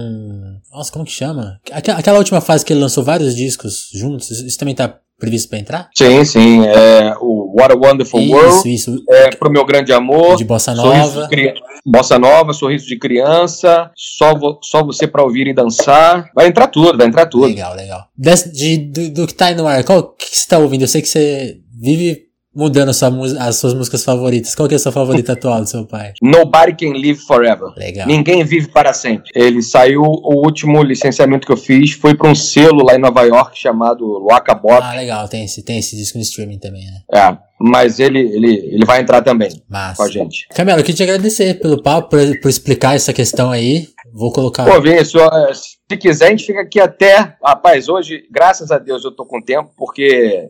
Nossa, 0.71 0.91
como 0.91 1.03
que 1.03 1.11
chama? 1.11 1.59
Aquela, 1.71 1.97
aquela 1.97 2.17
última 2.19 2.39
fase 2.39 2.63
que 2.63 2.71
ele 2.71 2.79
lançou 2.79 3.03
vários 3.03 3.35
discos 3.35 3.89
juntos, 3.93 4.29
isso 4.29 4.57
também 4.59 4.75
tá 4.75 4.99
previsto 5.23 5.49
para 5.49 5.59
entrar? 5.59 5.89
Sim, 5.95 6.25
sim. 6.25 6.65
É 6.65 7.15
o 7.21 7.53
What 7.57 7.73
a 7.73 7.77
Wonderful 7.77 8.19
isso, 8.19 8.33
World. 8.33 8.57
Isso, 8.57 8.91
isso. 8.91 9.03
É 9.09 9.29
Pro 9.29 9.49
Meu 9.49 9.65
Grande 9.65 9.93
Amor. 9.93 10.35
De 10.35 10.43
Bossa 10.43 10.75
Nova. 10.75 11.27
De 11.27 11.53
Bossa 11.85 12.19
Nova, 12.19 12.51
Sorriso 12.51 12.85
de 12.85 12.97
Criança. 12.97 13.89
Só, 13.95 14.35
vo 14.35 14.59
só 14.61 14.83
Você 14.83 15.07
para 15.07 15.23
Ouvir 15.23 15.47
e 15.47 15.53
Dançar. 15.53 16.29
Vai 16.35 16.47
entrar 16.47 16.67
tudo, 16.67 16.97
vai 16.97 17.07
entrar 17.07 17.25
tudo. 17.27 17.45
Legal, 17.45 17.73
legal. 17.73 18.07
Des, 18.17 18.51
de, 18.51 18.77
do, 18.77 19.09
do, 19.11 19.27
que 19.27 19.33
tá 19.33 19.45
aí 19.45 19.55
no 19.55 19.65
ar, 19.65 19.83
qual 19.85 20.03
que, 20.09 20.29
que 20.29 20.37
você 20.37 20.47
tá 20.47 20.57
ouvindo? 20.57 20.81
Eu 20.81 20.87
sei 20.89 21.01
que 21.01 21.07
você 21.07 21.57
vive 21.79 22.22
mudando 22.55 22.93
sua, 22.93 23.09
as 23.39 23.57
suas 23.57 23.73
músicas 23.73 24.03
favoritas. 24.03 24.55
Qual 24.55 24.67
que 24.67 24.75
é 24.75 24.77
a 24.77 24.79
sua 24.79 24.91
favorita 24.91 25.33
atual 25.33 25.61
do 25.61 25.69
seu 25.69 25.85
pai? 25.85 26.13
Nobody 26.21 26.75
Can 26.75 26.97
Live 26.97 27.19
Forever. 27.19 27.69
Legal. 27.75 28.07
Ninguém 28.07 28.43
vive 28.43 28.67
para 28.67 28.93
sempre. 28.93 29.29
Ele 29.35 29.61
saiu, 29.61 30.01
o 30.01 30.43
último 30.45 30.83
licenciamento 30.83 31.47
que 31.47 31.53
eu 31.53 31.57
fiz 31.57 31.93
foi 31.93 32.15
para 32.15 32.29
um 32.29 32.35
selo 32.35 32.83
lá 32.83 32.95
em 32.95 32.99
Nova 32.99 33.23
York 33.23 33.57
chamado 33.57 34.25
Waka 34.29 34.53
Bop. 34.53 34.81
Ah, 34.81 34.95
legal. 34.95 35.27
Tem 35.27 35.45
esse, 35.45 35.63
tem 35.63 35.79
esse 35.79 35.95
disco 35.95 36.17
no 36.17 36.23
streaming 36.23 36.59
também, 36.59 36.85
né? 36.85 37.01
É. 37.13 37.37
Mas 37.59 37.99
ele, 37.99 38.19
ele, 38.19 38.55
ele 38.73 38.85
vai 38.85 38.99
entrar 38.99 39.21
também 39.21 39.49
Massa. 39.69 39.95
com 39.95 40.03
a 40.03 40.09
gente. 40.09 40.47
Camelo, 40.49 40.79
eu 40.79 40.83
queria 40.83 40.97
te 40.97 41.03
agradecer 41.03 41.59
pelo 41.61 41.81
papo, 41.81 42.09
por, 42.09 42.19
por 42.41 42.49
explicar 42.49 42.95
essa 42.95 43.13
questão 43.13 43.51
aí. 43.51 43.87
Vou 44.13 44.33
colocar. 44.33 44.65
Pô, 44.65 44.81
Vinícius, 44.81 45.23
se 45.89 45.97
quiser, 45.97 46.27
a 46.27 46.29
gente 46.31 46.45
fica 46.45 46.61
aqui 46.61 46.79
até. 46.79 47.35
Rapaz, 47.43 47.87
hoje, 47.87 48.23
graças 48.29 48.69
a 48.69 48.77
Deus, 48.77 49.05
eu 49.05 49.11
tô 49.11 49.25
com 49.25 49.41
tempo, 49.41 49.71
porque 49.77 50.49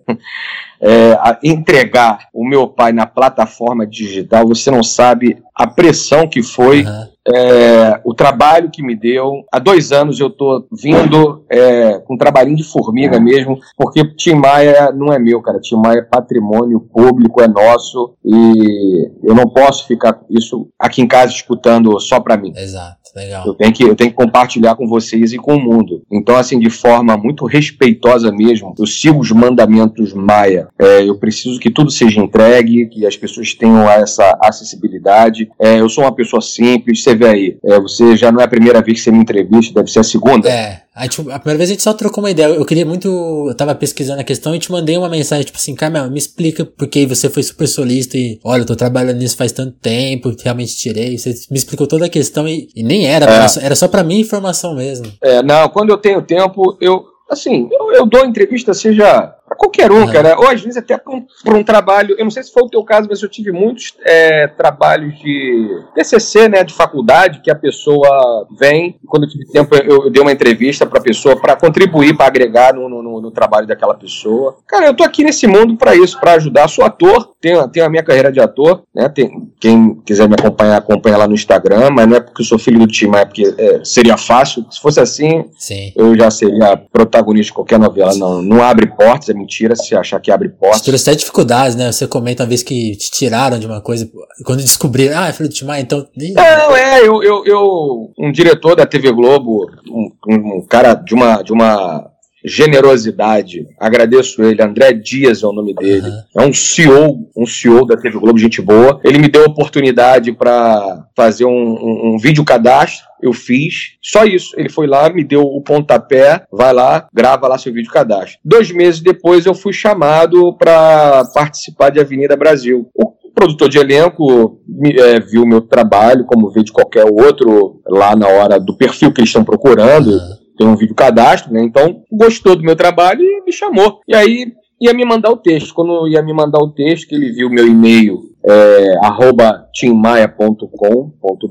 é, 0.83 1.17
entregar 1.41 2.27
o 2.33 2.45
meu 2.45 2.67
pai 2.67 2.91
na 2.91 3.07
plataforma 3.07 3.87
digital, 3.87 4.45
você 4.45 4.69
não 4.69 4.83
sabe 4.83 5.41
a 5.55 5.65
pressão 5.65 6.27
que 6.27 6.43
foi. 6.43 6.83
Uhum. 6.83 7.13
É, 7.25 8.01
o 8.03 8.13
trabalho 8.13 8.69
que 8.69 8.83
me 8.83 8.97
deu. 8.97 9.45
Há 9.49 9.57
dois 9.57 9.93
anos 9.93 10.19
eu 10.19 10.29
tô 10.29 10.67
vindo 10.69 11.45
é, 11.49 11.99
com 11.99 12.15
um 12.15 12.17
trabalhinho 12.17 12.57
de 12.57 12.65
formiga 12.65 13.17
mesmo, 13.17 13.57
porque 13.77 14.03
Tim 14.15 14.33
Maia 14.33 14.91
não 14.91 15.13
é 15.13 15.17
meu, 15.17 15.41
cara. 15.41 15.61
Tim 15.61 15.77
Maia 15.77 15.99
é 15.99 16.01
patrimônio 16.01 16.81
público, 16.81 17.41
é 17.41 17.47
nosso, 17.47 18.13
e 18.25 19.09
eu 19.23 19.33
não 19.33 19.47
posso 19.47 19.87
ficar 19.87 20.19
isso 20.29 20.67
aqui 20.77 21.01
em 21.01 21.07
casa 21.07 21.31
escutando 21.31 21.97
só 21.97 22.19
para 22.19 22.35
mim. 22.35 22.51
Exato. 22.57 23.02
Legal. 23.15 23.45
Eu 23.45 23.53
tenho, 23.53 23.73
que, 23.73 23.83
eu 23.83 23.95
tenho 23.95 24.09
que 24.09 24.15
compartilhar 24.15 24.75
com 24.75 24.87
vocês 24.87 25.33
e 25.33 25.37
com 25.37 25.55
o 25.55 25.61
mundo. 25.61 26.01
Então, 26.11 26.35
assim, 26.35 26.59
de 26.59 26.69
forma 26.69 27.15
muito 27.15 27.45
respeitosa 27.45 28.31
mesmo, 28.31 28.73
eu 28.77 28.87
sigo 28.87 29.19
os 29.19 29.31
mandamentos 29.31 30.13
Maia. 30.13 30.67
É, 30.79 31.07
eu 31.07 31.17
preciso 31.19 31.59
que 31.59 31.69
tudo 31.69 31.91
seja 31.91 32.19
entregue, 32.19 32.87
que 32.87 33.05
as 33.05 33.15
pessoas 33.15 33.53
tenham 33.53 33.87
essa 33.89 34.37
acessibilidade. 34.41 35.49
É, 35.59 35.79
eu 35.79 35.89
sou 35.89 36.03
uma 36.03 36.15
pessoa 36.15 36.41
simples, 36.41 37.03
você 37.03 37.15
vê 37.15 37.27
aí, 37.27 37.57
é, 37.63 37.79
você 37.79 38.17
já 38.17 38.31
não 38.31 38.41
é 38.41 38.45
a 38.45 38.47
primeira 38.47 38.81
vez 38.81 38.97
que 38.97 39.03
você 39.03 39.11
me 39.11 39.19
entrevista, 39.19 39.75
deve 39.75 39.91
ser 39.91 39.99
a 39.99 40.03
segunda. 40.03 40.49
É. 40.49 40.82
A, 40.95 41.07
tipo, 41.07 41.31
a 41.31 41.39
primeira 41.39 41.57
vez 41.57 41.69
a 41.69 41.73
gente 41.73 41.81
só 41.81 41.91
trocou 41.93 42.23
uma 42.23 42.29
ideia. 42.29 42.47
Eu 42.47 42.65
queria 42.65 42.85
muito. 42.85 43.07
Eu 43.47 43.55
tava 43.55 43.73
pesquisando 43.73 44.21
a 44.21 44.23
questão 44.23 44.55
e 44.55 44.59
te 44.59 44.71
mandei 44.71 44.95
uma 44.95 45.09
mensagem, 45.09 45.43
tipo 45.43 45.57
assim, 45.57 45.73
Carmel, 45.73 46.09
me 46.11 46.19
explica 46.19 46.63
porque 46.63 47.05
você 47.05 47.29
foi 47.29 47.41
super 47.41 47.67
solista 47.67 48.15
e 48.15 48.39
olha, 48.43 48.61
eu 48.61 48.65
tô 48.65 48.75
trabalhando 48.75 49.17
nisso 49.17 49.35
faz 49.35 49.51
tanto 49.51 49.75
tempo, 49.79 50.35
realmente 50.43 50.77
tirei. 50.77 51.17
Você 51.17 51.33
me 51.49 51.57
explicou 51.57 51.87
toda 51.87 52.05
a 52.05 52.09
questão 52.09 52.47
e, 52.47 52.69
e 52.75 52.83
nem 52.83 53.07
era, 53.07 53.25
é. 53.25 53.65
era 53.65 53.75
só 53.75 53.87
para 53.87 54.03
mim 54.03 54.19
informação 54.19 54.75
mesmo. 54.75 55.11
É, 55.21 55.41
não, 55.41 55.67
quando 55.69 55.89
eu 55.89 55.97
tenho 55.97 56.21
tempo, 56.21 56.77
eu. 56.79 57.05
Assim, 57.29 57.67
eu, 57.71 57.91
eu 57.93 58.05
dou 58.05 58.25
entrevista, 58.25 58.73
seja 58.73 59.33
para 59.47 59.57
qualquer 59.57 59.91
um, 59.91 60.11
cara. 60.11 60.37
Ou 60.39 60.47
às 60.47 60.61
vezes 60.61 60.77
até 60.77 60.97
para 60.97 61.13
um, 61.13 61.25
um, 61.47 61.63
trabalho. 61.63 62.15
Eu 62.17 62.23
não 62.23 62.31
sei 62.31 62.43
se 62.43 62.51
foi 62.51 62.63
o 62.63 62.69
teu 62.69 62.83
caso, 62.83 63.07
mas 63.09 63.21
eu 63.21 63.29
tive 63.29 63.51
muitos 63.51 63.93
é, 64.05 64.47
trabalhos 64.47 65.17
de 65.19 65.83
TCC, 65.93 66.47
né, 66.47 66.63
de 66.63 66.73
faculdade, 66.73 67.41
que 67.41 67.51
a 67.51 67.55
pessoa 67.55 68.47
vem. 68.57 68.97
Quando 69.05 69.23
eu 69.23 69.29
tive 69.29 69.45
tempo, 69.45 69.75
eu, 69.75 70.05
eu 70.05 70.09
dei 70.09 70.21
uma 70.21 70.31
entrevista 70.31 70.85
para 70.85 70.99
a 70.99 71.03
pessoa 71.03 71.35
para 71.39 71.55
contribuir, 71.55 72.15
para 72.15 72.27
agregar 72.27 72.73
no, 72.73 72.87
no, 72.89 73.21
no, 73.21 73.31
trabalho 73.31 73.67
daquela 73.67 73.93
pessoa. 73.93 74.57
Cara, 74.67 74.87
eu 74.87 74.93
tô 74.93 75.03
aqui 75.03 75.23
nesse 75.23 75.47
mundo 75.47 75.75
para 75.75 75.95
isso, 75.95 76.19
para 76.19 76.33
ajudar. 76.33 76.67
Sou 76.67 76.85
ator, 76.85 77.31
tenho, 77.41 77.67
tenho 77.67 77.85
a 77.85 77.89
minha 77.89 78.03
carreira 78.03 78.31
de 78.31 78.39
ator, 78.39 78.83
né? 78.93 79.09
Tem, 79.09 79.51
quem 79.59 79.95
quiser 80.05 80.27
me 80.27 80.35
acompanhar, 80.37 80.77
acompanha 80.77 81.17
lá 81.17 81.27
no 81.27 81.33
Instagram, 81.33 81.89
mas 81.91 82.07
não 82.07 82.17
é 82.17 82.19
porque 82.19 82.41
eu 82.41 82.45
sou 82.45 82.57
filho 82.57 82.79
do 82.79 82.87
time, 82.87 83.17
é 83.17 83.25
porque 83.25 83.53
é, 83.57 83.81
seria 83.83 84.17
fácil. 84.17 84.65
Se 84.71 84.79
fosse 84.79 84.99
assim, 84.99 85.45
Sim. 85.57 85.91
eu 85.95 86.15
já 86.15 86.31
seria 86.31 86.77
protagonista 86.77 87.47
de 87.47 87.53
qualquer 87.53 87.79
novela. 87.79 88.13
Não, 88.15 88.41
não 88.41 88.63
abre 88.63 88.87
portas, 88.87 89.32
é 89.33 89.37
mentira 89.37 89.75
se 89.75 89.95
achar 89.95 90.19
que 90.19 90.31
abre 90.31 90.49
portas. 90.49 90.79
Você 90.79 90.85
trouxe 90.85 91.09
até 91.09 91.17
dificuldades, 91.17 91.75
né? 91.75 91.91
Você 91.91 92.07
comenta 92.07 92.43
uma 92.43 92.49
vez 92.49 92.63
que 92.63 92.95
te 92.95 93.11
tiraram 93.11 93.59
de 93.59 93.67
uma 93.67 93.81
coisa, 93.81 94.09
quando 94.45 94.61
descobriram, 94.61 95.19
ah, 95.19 95.27
é 95.27 95.33
filho 95.33 95.49
do 95.49 95.55
Timar, 95.55 95.79
então. 95.79 96.07
Não, 96.15 96.75
é, 96.75 97.01
eu, 97.01 97.23
eu, 97.23 97.45
eu, 97.45 98.13
um 98.17 98.31
diretor 98.31 98.75
da 98.75 98.85
TV 98.85 99.11
Globo, 99.11 99.67
um, 99.89 100.11
um 100.27 100.65
cara 100.67 100.93
de 100.93 101.13
uma, 101.13 101.41
de 101.41 101.51
uma 101.51 102.12
generosidade. 102.43 103.67
Agradeço 103.79 104.43
ele. 104.43 104.61
André 104.61 104.93
Dias 104.93 105.43
é 105.43 105.47
o 105.47 105.53
nome 105.53 105.73
dele. 105.73 106.07
Uhum. 106.07 106.41
É 106.41 106.45
um 106.45 106.53
CEO, 106.53 107.29
um 107.35 107.45
CEO 107.45 107.85
da 107.85 107.95
TV 107.95 108.19
Globo, 108.19 108.37
gente 108.37 108.61
boa. 108.61 108.99
Ele 109.03 109.17
me 109.17 109.27
deu 109.27 109.43
a 109.43 109.47
oportunidade 109.47 110.31
para 110.33 111.07
fazer 111.15 111.45
um, 111.45 111.49
um, 111.49 112.13
um 112.13 112.17
vídeo 112.17 112.43
cadastro. 112.43 113.05
Eu 113.21 113.31
fiz, 113.31 113.93
só 114.01 114.25
isso. 114.25 114.53
Ele 114.57 114.69
foi 114.69 114.85
lá, 114.85 115.09
me 115.09 115.23
deu 115.23 115.43
o 115.43 115.61
pontapé, 115.61 116.43
vai 116.51 116.73
lá, 116.73 117.07
grava 117.13 117.47
lá 117.47 117.57
seu 117.57 117.73
vídeo 117.73 117.91
cadastro. 117.91 118.37
Dois 118.43 118.69
meses 118.69 118.99
depois 118.99 119.45
eu 119.45 119.53
fui 119.53 119.71
chamado 119.71 120.53
para 120.57 121.23
participar 121.33 121.89
de 121.89 122.01
Avenida 122.01 122.35
Brasil. 122.35 122.89
O 122.93 123.13
produtor 123.33 123.69
de 123.69 123.77
elenco 123.77 124.59
é, 124.85 125.21
viu 125.21 125.45
meu 125.45 125.61
trabalho, 125.61 126.25
como 126.25 126.51
vê 126.51 126.63
de 126.63 126.73
qualquer 126.73 127.05
outro, 127.05 127.81
lá 127.87 128.13
na 128.13 128.27
hora 128.27 128.59
do 128.59 128.75
perfil 128.75 129.13
que 129.13 129.21
eles 129.21 129.29
estão 129.29 129.45
procurando. 129.45 130.09
Uhum 130.11 130.42
tem 130.57 130.67
um 130.67 130.75
vídeo 130.75 130.95
cadastro, 130.95 131.51
né? 131.51 131.63
Então 131.63 132.03
gostou 132.11 132.55
do 132.55 132.63
meu 132.63 132.75
trabalho 132.75 133.21
e 133.21 133.43
me 133.43 133.51
chamou. 133.51 134.01
E 134.07 134.15
aí 134.15 134.53
ia 134.79 134.93
me 134.93 135.05
mandar 135.05 135.31
o 135.31 135.37
texto. 135.37 135.73
Quando 135.73 136.07
ia 136.07 136.21
me 136.21 136.33
mandar 136.33 136.59
o 136.59 136.71
texto, 136.71 137.07
que 137.07 137.15
ele 137.15 137.31
viu 137.31 137.49
meu 137.49 137.67
e-mail 137.67 138.19
é, 138.45 138.97
arroba 139.01 139.67
timmaia.com.br. 139.73 140.67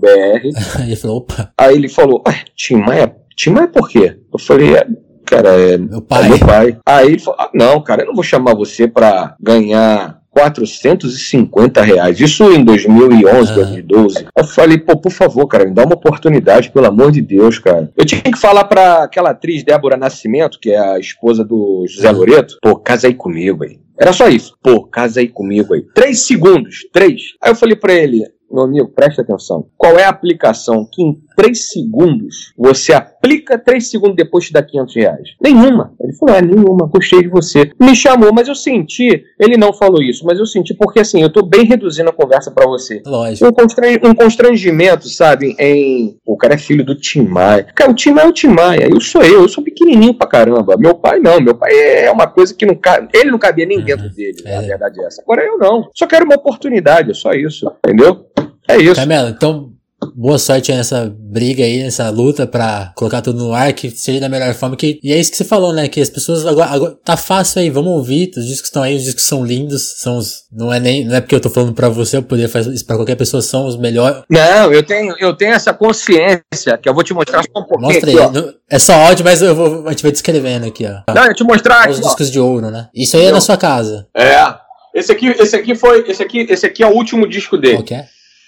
ele 0.85 0.97
falou, 0.97 1.17
opa. 1.19 1.53
Aí 1.57 1.75
ele 1.75 1.89
falou, 1.89 2.23
Tim 2.57 2.77
Maia, 2.77 3.17
Tim 3.37 3.51
Maia 3.51 3.69
por 3.69 3.89
quê? 3.89 4.19
Eu 4.33 4.39
falei, 4.39 4.75
é, 4.75 4.87
cara, 5.25 5.49
é 5.49 5.79
meu 5.79 6.03
pai. 6.03 6.25
É 6.25 6.29
meu 6.29 6.39
pai. 6.39 6.79
Aí 6.87 7.07
ele 7.09 7.19
falou, 7.19 7.41
ah, 7.41 7.51
não, 7.55 7.83
cara, 7.83 8.03
eu 8.03 8.07
não 8.07 8.15
vou 8.15 8.23
chamar 8.23 8.55
você 8.55 8.87
para 8.87 9.35
ganhar 9.41 10.21
450 10.33 11.83
reais. 11.83 12.19
Isso 12.19 12.45
em 12.53 12.65
2011, 12.65 13.55
2012. 13.55 14.27
Eu 14.37 14.45
falei, 14.45 14.79
pô, 14.79 14.97
por 14.97 15.13
favor, 15.13 15.47
cara, 15.47 15.65
me 15.65 15.75
dá 15.75 15.85
uma 15.85 15.95
oportunidade, 15.95 16.71
pelo 16.71 16.87
amor 16.87 17.13
de 17.13 17.21
Deus, 17.21 17.59
cara. 17.59 17.93
Eu 17.97 18.05
tinha 18.05 18.23
que 18.23 18.39
falar 18.39 18.65
pra 18.65 19.05
aquela 19.05 19.31
atriz 19.31 19.63
Débora 19.63 19.97
Nascimento, 19.97 20.59
que 20.59 20.71
é 20.71 20.79
a 20.79 20.99
esposa 20.99 21.45
do 21.45 21.85
José 21.87 22.11
Loreto, 22.11 22.57
pô, 22.63 22.77
casa 22.77 23.07
aí 23.07 23.15
comigo 23.15 23.63
aí. 23.63 23.79
Era 23.99 24.13
só 24.13 24.27
isso. 24.29 24.57
Pô, 24.63 24.85
casa 24.85 25.21
aí 25.21 25.29
comigo 25.29 25.75
aí. 25.75 25.83
Três 25.95 26.21
segundos. 26.21 26.79
Três. 26.93 27.35
Aí 27.41 27.53
eu 27.53 27.55
falei 27.55 27.77
pra 27.77 27.93
ele, 27.93 28.25
meu 28.51 28.65
amigo, 28.65 28.89
preste 28.89 29.21
atenção. 29.21 29.67
Qual 29.77 29.99
é 29.99 30.05
a 30.05 30.09
aplicação 30.09 30.87
que 30.91 31.03
em 31.03 31.23
3 31.37 31.71
segundos 31.71 32.53
você 32.57 32.93
aplica 32.93 33.59
3 33.59 33.91
segundos 33.91 34.17
depois 34.17 34.47
te 34.47 34.53
dá 34.53 34.63
500 34.63 34.95
reais? 34.95 35.29
Nenhuma. 35.41 35.93
Ele 36.01 36.13
falou, 36.15 36.35
é, 36.35 36.43
nenhuma, 36.43 36.87
gostei 36.87 37.23
de 37.23 37.29
você. 37.29 37.71
Me 37.81 37.95
chamou, 37.95 38.33
mas 38.33 38.49
eu 38.49 38.55
senti, 38.55 39.25
ele 39.39 39.57
não 39.57 39.73
falou 39.73 40.03
isso, 40.03 40.25
mas 40.25 40.39
eu 40.39 40.47
senti 40.47 40.75
porque 40.75 41.01
assim, 41.01 41.23
eu 41.23 41.31
tô 41.31 41.43
bem 41.43 41.65
reduzindo 41.65 42.11
a 42.11 42.13
conversa 42.13 42.51
para 42.51 42.67
você. 42.67 43.03
Lógico. 43.07 43.49
Um, 43.49 43.53
constran 43.53 43.89
um, 44.05 44.15
constrangimento, 44.15 45.09
sabe, 45.09 45.55
em... 45.59 46.17
O 46.25 46.37
cara 46.37 46.55
é 46.55 46.59
filho 46.59 46.85
do 46.85 46.95
Tim 46.95 47.23
Maia. 47.23 47.67
Cara, 47.75 47.91
o 47.91 47.95
Tim 47.95 48.11
Maia 48.11 48.27
é 48.27 48.29
o 48.29 48.33
Tim 48.33 48.49
Maia, 48.49 48.89
eu 48.89 49.01
sou 49.01 49.23
eu, 49.23 49.43
eu 49.43 49.49
sou 49.49 49.63
pequenininho 49.63 50.15
pra 50.15 50.27
caramba. 50.27 50.77
Meu 50.77 50.95
pai 50.95 51.19
não, 51.19 51.41
meu 51.41 51.55
pai 51.55 51.73
é 51.73 52.11
uma 52.11 52.27
coisa 52.27 52.55
que 52.55 52.67
não 52.67 52.75
cabe, 52.75 53.09
ele 53.13 53.31
não 53.31 53.39
cabia 53.39 53.67
nem 53.67 53.79
uhum. 53.79 53.85
dentro 53.85 54.09
dele, 54.11 54.43
é. 54.45 54.57
na 54.57 54.63
verdade 54.63 55.01
é 55.01 55.07
essa. 55.07 55.23
Agora 55.23 55.43
eu 55.43 55.59
não. 55.59 55.89
Só 55.95 56.07
quero 56.07 56.25
uma 56.25 56.37
oportunidade, 56.37 57.11
é 57.11 57.15
só 57.15 57.33
isso, 57.33 57.71
entendeu? 57.85 58.27
É 58.69 58.77
isso. 58.77 58.95
Camila, 58.95 59.31
então 59.31 59.73
boa 60.15 60.39
sorte 60.39 60.73
nessa 60.73 61.13
briga 61.17 61.65
aí, 61.65 61.83
nessa 61.83 62.09
luta 62.11 62.47
pra 62.47 62.93
colocar 62.97 63.23
tudo 63.23 63.45
no 63.45 63.53
ar, 63.53 63.73
que 63.73 63.91
seja 63.91 64.21
da 64.21 64.29
melhor 64.29 64.53
forma. 64.55 64.77
Que, 64.77 64.99
e 65.03 65.13
é 65.13 65.19
isso 65.19 65.31
que 65.31 65.37
você 65.37 65.45
falou, 65.45 65.73
né? 65.73 65.89
Que 65.89 66.01
as 66.01 66.11
pessoas 66.11 66.47
agora, 66.47 66.71
agora 66.71 66.99
tá 67.05 67.17
fácil 67.17 67.61
aí, 67.61 67.71
vamos 67.71 67.93
ouvir, 67.93 68.31
os 68.37 68.47
discos 68.47 68.69
estão 68.69 68.83
aí, 68.83 68.97
os 68.97 69.05
discos 69.05 69.25
são 69.25 69.45
lindos, 69.45 69.95
são 69.99 70.19
os, 70.19 70.45
não 70.53 70.73
é 70.73 70.81
nem, 70.81 71.05
não 71.05 71.17
é 71.17 71.21
porque 71.21 71.35
eu 71.35 71.41
tô 71.41 71.51
falando 71.51 71.73
pra 71.73 71.89
você, 71.89 72.17
eu 72.17 72.23
poderia 72.23 72.49
fazer 72.49 72.73
isso 72.73 72.87
pra 72.87 72.97
qualquer 72.97 73.17
pessoa, 73.17 73.43
são 73.43 73.67
os 73.67 73.77
melhores. 73.77 74.23
Não, 74.29 74.73
eu 74.73 74.83
tenho, 74.83 75.15
eu 75.19 75.35
tenho 75.35 75.53
essa 75.53 75.73
consciência, 75.73 76.79
que 76.81 76.89
eu 76.89 76.95
vou 76.95 77.03
te 77.03 77.15
mostrar 77.15 77.43
só 77.43 77.61
um 77.61 77.65
pouquinho. 77.65 77.93
Mostra 77.93 78.11
aí, 78.11 78.19
aqui, 78.19 78.57
é 78.71 78.79
só 78.79 78.95
áudio, 78.95 79.25
mas 79.25 79.43
eu 79.43 79.55
vou, 79.55 79.87
a 79.87 79.91
gente 79.91 80.03
vai 80.03 80.13
descrevendo 80.13 80.67
aqui, 80.67 80.87
ó. 80.87 81.13
Não, 81.13 81.27
eu 81.27 81.35
te 81.35 81.45
mostrar 81.45 81.91
Os 81.91 82.01
discos 82.01 82.31
de 82.31 82.41
ouro, 82.41 82.71
né? 82.71 82.89
Isso 82.95 83.17
aí 83.17 83.27
é 83.27 83.33
na 83.33 83.41
sua 83.41 83.57
casa. 83.57 84.07
É. 84.17 84.63
Esse 84.95 85.11
aqui, 85.11 85.29
esse 85.29 85.57
aqui 85.57 85.75
foi, 85.75 86.05
esse 86.07 86.23
aqui, 86.23 86.47
esse 86.49 86.67
aqui 86.67 86.83
é 86.83 86.87
o 86.87 86.95
último 86.95 87.27
disco 87.27 87.57
dele. 87.57 87.85
É? 87.91 88.05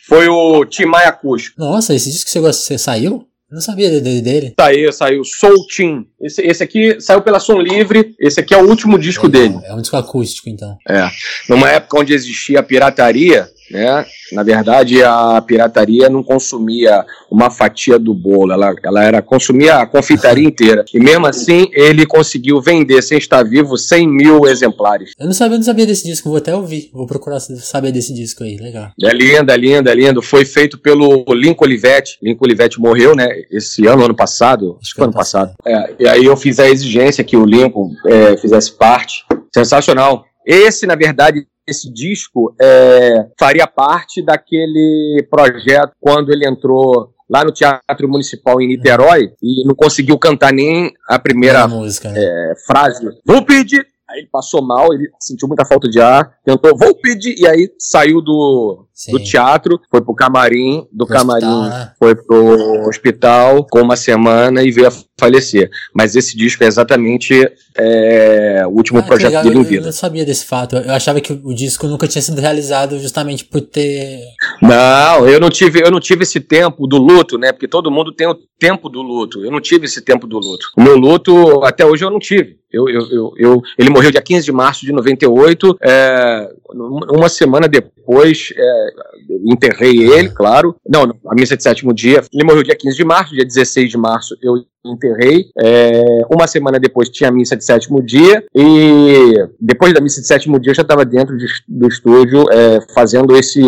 Foi 0.07 0.29
o 0.29 0.65
Tim 0.65 0.87
Maia 0.87 1.09
Acústico. 1.09 1.59
Nossa, 1.59 1.95
esse 1.95 2.11
disco 2.11 2.31
que 2.31 2.39
você, 2.39 2.53
você 2.53 2.79
saiu? 2.79 3.27
Eu 3.51 3.55
não 3.55 3.61
sabia 3.61 3.89
dele. 4.01 4.55
Saiu, 4.59 4.93
saiu. 4.93 5.25
Soul 5.25 5.67
Team. 5.69 6.05
Esse, 6.21 6.43
esse 6.43 6.63
aqui 6.63 7.01
saiu 7.01 7.23
pela 7.23 7.39
Som 7.39 7.61
Livre. 7.61 8.15
Esse 8.19 8.41
aqui 8.41 8.53
é 8.53 8.57
o 8.57 8.69
último 8.69 8.99
disco 8.99 9.29
dele. 9.29 9.55
É 9.65 9.73
um 9.73 9.81
disco 9.81 9.97
acústico, 9.97 10.49
então. 10.49 10.77
É. 10.89 11.09
Numa 11.49 11.71
época 11.71 12.01
onde 12.01 12.13
existia 12.13 12.61
a 12.61 12.63
pirataria, 12.63 13.49
né? 13.75 14.07
Na 14.33 14.43
verdade, 14.43 15.03
a 15.03 15.43
pirataria 15.43 16.09
não 16.09 16.23
consumia 16.23 17.05
uma 17.31 17.51
fatia 17.51 17.99
do 17.99 18.15
bolo, 18.15 18.53
ela, 18.53 18.75
ela 18.83 19.05
era 19.05 19.21
consumia 19.21 19.79
a 19.79 19.87
confeitaria 19.87 20.47
inteira. 20.47 20.85
E 20.95 21.01
mesmo 21.01 21.27
assim, 21.27 21.69
ele 21.73 22.07
conseguiu 22.07 22.61
vender, 22.61 23.03
sem 23.03 23.19
estar 23.19 23.43
vivo, 23.43 23.77
100 23.77 24.09
mil 24.09 24.47
exemplares. 24.47 25.11
Eu 25.19 25.27
não 25.27 25.33
sabia, 25.33 25.57
não 25.57 25.65
sabia 25.65 25.87
desse 25.87 26.05
disco, 26.05 26.29
vou 26.29 26.39
até 26.39 26.55
ouvir. 26.55 26.91
Vou 26.93 27.07
procurar 27.07 27.41
saber 27.41 27.91
desse 27.91 28.15
disco 28.15 28.45
aí, 28.45 28.57
legal. 28.57 28.91
É 29.03 29.13
lindo, 29.13 29.51
é 29.51 29.57
lindo, 29.57 29.89
é 29.91 29.95
lindo. 29.95 30.23
Foi 30.23 30.45
feito 30.45 30.79
pelo 30.79 31.25
Lincoln 31.31 31.65
Olivetti. 31.65 32.17
Lincoln 32.23 32.45
Olivetti 32.45 32.81
morreu, 32.81 33.17
né? 33.17 33.29
Esse 33.51 33.87
ano, 33.87 34.05
ano 34.05 34.15
passado. 34.15 34.79
Acho 34.81 34.91
que 34.91 34.97
foi 34.97 35.05
ano 35.05 35.13
passado. 35.13 35.53
É, 35.67 35.95
e 35.99 36.09
aí 36.09 36.25
eu 36.25 36.37
fiz 36.37 36.61
a 36.61 36.69
exigência 36.69 37.25
que 37.25 37.37
o 37.37 37.45
Lincoln 37.45 37.91
é, 38.07 38.37
fizesse 38.37 38.73
parte. 38.73 39.25
Sensacional. 39.53 40.25
Esse, 40.47 40.87
na 40.87 40.95
verdade, 40.95 41.47
esse 41.67 41.93
disco 41.93 42.55
é, 42.61 43.27
faria 43.39 43.67
parte 43.67 44.23
daquele 44.23 45.27
projeto 45.31 45.93
quando 46.01 46.31
ele 46.31 46.47
entrou 46.47 47.13
lá 47.29 47.45
no 47.45 47.53
Teatro 47.53 48.09
Municipal 48.09 48.61
em 48.61 48.69
Niterói 48.69 49.33
e 49.43 49.67
não 49.67 49.75
conseguiu 49.75 50.19
cantar 50.19 50.53
nem 50.53 50.93
a 51.09 51.19
primeira 51.19 51.67
música, 51.67 52.11
né? 52.11 52.21
é, 52.23 52.55
frase. 52.67 53.03
Vou 53.25 53.45
pedir 53.45 53.87
Aí 54.15 54.21
ele 54.21 54.29
passou 54.31 54.63
mal, 54.63 54.93
ele 54.93 55.11
sentiu 55.19 55.49
muita 55.49 55.65
falta 55.65 55.89
de 55.89 55.99
ar, 56.01 56.39
tentou, 56.45 56.77
vou 56.77 56.95
pedir, 56.95 57.35
e 57.39 57.47
aí 57.47 57.71
saiu 57.79 58.21
do, 58.21 58.87
do 59.11 59.19
teatro, 59.19 59.81
foi 59.91 60.01
pro 60.01 60.15
camarim, 60.15 60.87
do 60.93 61.05
pro 61.05 61.17
camarim 61.17 61.47
hospital, 61.47 61.63
né? 61.63 61.93
foi 61.99 62.15
pro 62.15 62.89
hospital 62.89 63.67
com 63.69 63.81
uma 63.81 63.97
semana 63.97 64.63
e 64.63 64.71
veio 64.71 64.87
a 64.87 64.93
falecer. 65.19 65.69
Mas 65.93 66.15
esse 66.15 66.37
disco 66.37 66.63
é 66.63 66.67
exatamente 66.67 67.35
é, 67.77 68.63
o 68.67 68.71
último 68.71 69.01
ah, 69.01 69.03
projeto 69.03 69.31
legal. 69.31 69.43
dele 69.43 69.59
em 69.59 69.63
vida. 69.65 69.83
Eu 69.83 69.87
não 69.87 69.93
sabia 69.93 70.25
desse 70.25 70.47
fato, 70.47 70.77
eu 70.77 70.93
achava 70.93 71.21
que 71.21 71.33
o 71.33 71.53
disco 71.53 71.89
nunca 71.89 72.07
tinha 72.07 72.23
sido 72.23 72.41
realizado 72.41 72.99
justamente 73.01 73.45
por 73.45 73.61
ter... 73.61 74.21
Não, 74.63 75.29
eu 75.29 75.41
não 75.41 75.51
tive, 75.51 75.85
eu 75.85 75.91
não 75.91 76.01
tive 76.01 76.23
esse 76.23 76.39
tempo 76.39 76.87
do 76.87 76.97
luto, 76.97 77.37
né, 77.37 77.51
porque 77.51 77.67
todo 77.67 77.91
mundo 77.91 78.13
tem 78.13 78.29
o 78.29 78.37
tempo 78.59 78.89
do 78.89 79.03
luto, 79.03 79.45
eu 79.45 79.51
não 79.51 79.61
tive 79.61 79.87
esse 79.87 80.03
tempo 80.03 80.27
do 80.27 80.39
luto. 80.39 80.69
O 80.77 80.83
meu 80.83 80.97
luto, 80.97 81.65
até 81.65 81.85
hoje 81.85 82.05
eu 82.05 82.11
não 82.11 82.21
tive. 82.21 82.59
Eu, 82.75 82.89
eu, 82.89 83.09
eu, 83.09 83.33
eu, 83.37 83.63
ele 83.79 83.89
morreu 83.89 84.11
dia 84.11 84.21
15 84.21 84.47
de 84.47 84.51
março 84.51 84.85
de 84.85 84.91
98. 84.91 85.79
É, 85.81 86.51
uma 86.75 87.29
semana 87.29 87.69
depois, 87.69 87.93
é, 88.57 88.87
enterrei 89.45 90.03
ele, 90.03 90.29
claro. 90.31 90.77
Não, 90.89 91.15
a 91.27 91.35
missa 91.35 91.57
de 91.57 91.63
sétimo 91.63 91.93
dia. 91.93 92.23
Ele 92.33 92.45
morreu 92.45 92.63
dia 92.63 92.77
15 92.77 92.97
de 92.97 93.05
março, 93.05 93.35
dia 93.35 93.45
16 93.45 93.91
de 93.91 93.99
março 93.99 94.37
eu 94.43 94.65
enterrei. 94.85 95.47
É, 95.59 96.03
uma 96.31 96.47
semana 96.47 96.79
depois 96.79 97.09
tinha 97.09 97.31
a 97.31 97.33
missa 97.33 97.57
de 97.57 97.65
sétimo 97.65 98.03
dia. 98.03 98.45
E 98.55 99.35
depois 99.61 99.93
da 99.93 100.01
missa 100.01 100.21
de 100.21 100.27
sétimo 100.27 100.61
dia 100.61 100.71
eu 100.71 100.77
já 100.77 100.83
estava 100.83 101.05
dentro 101.05 101.37
de, 101.37 101.47
do 101.67 101.89
estúdio 101.89 102.45
é, 102.53 102.81
fazendo 102.95 103.37
esse 103.37 103.63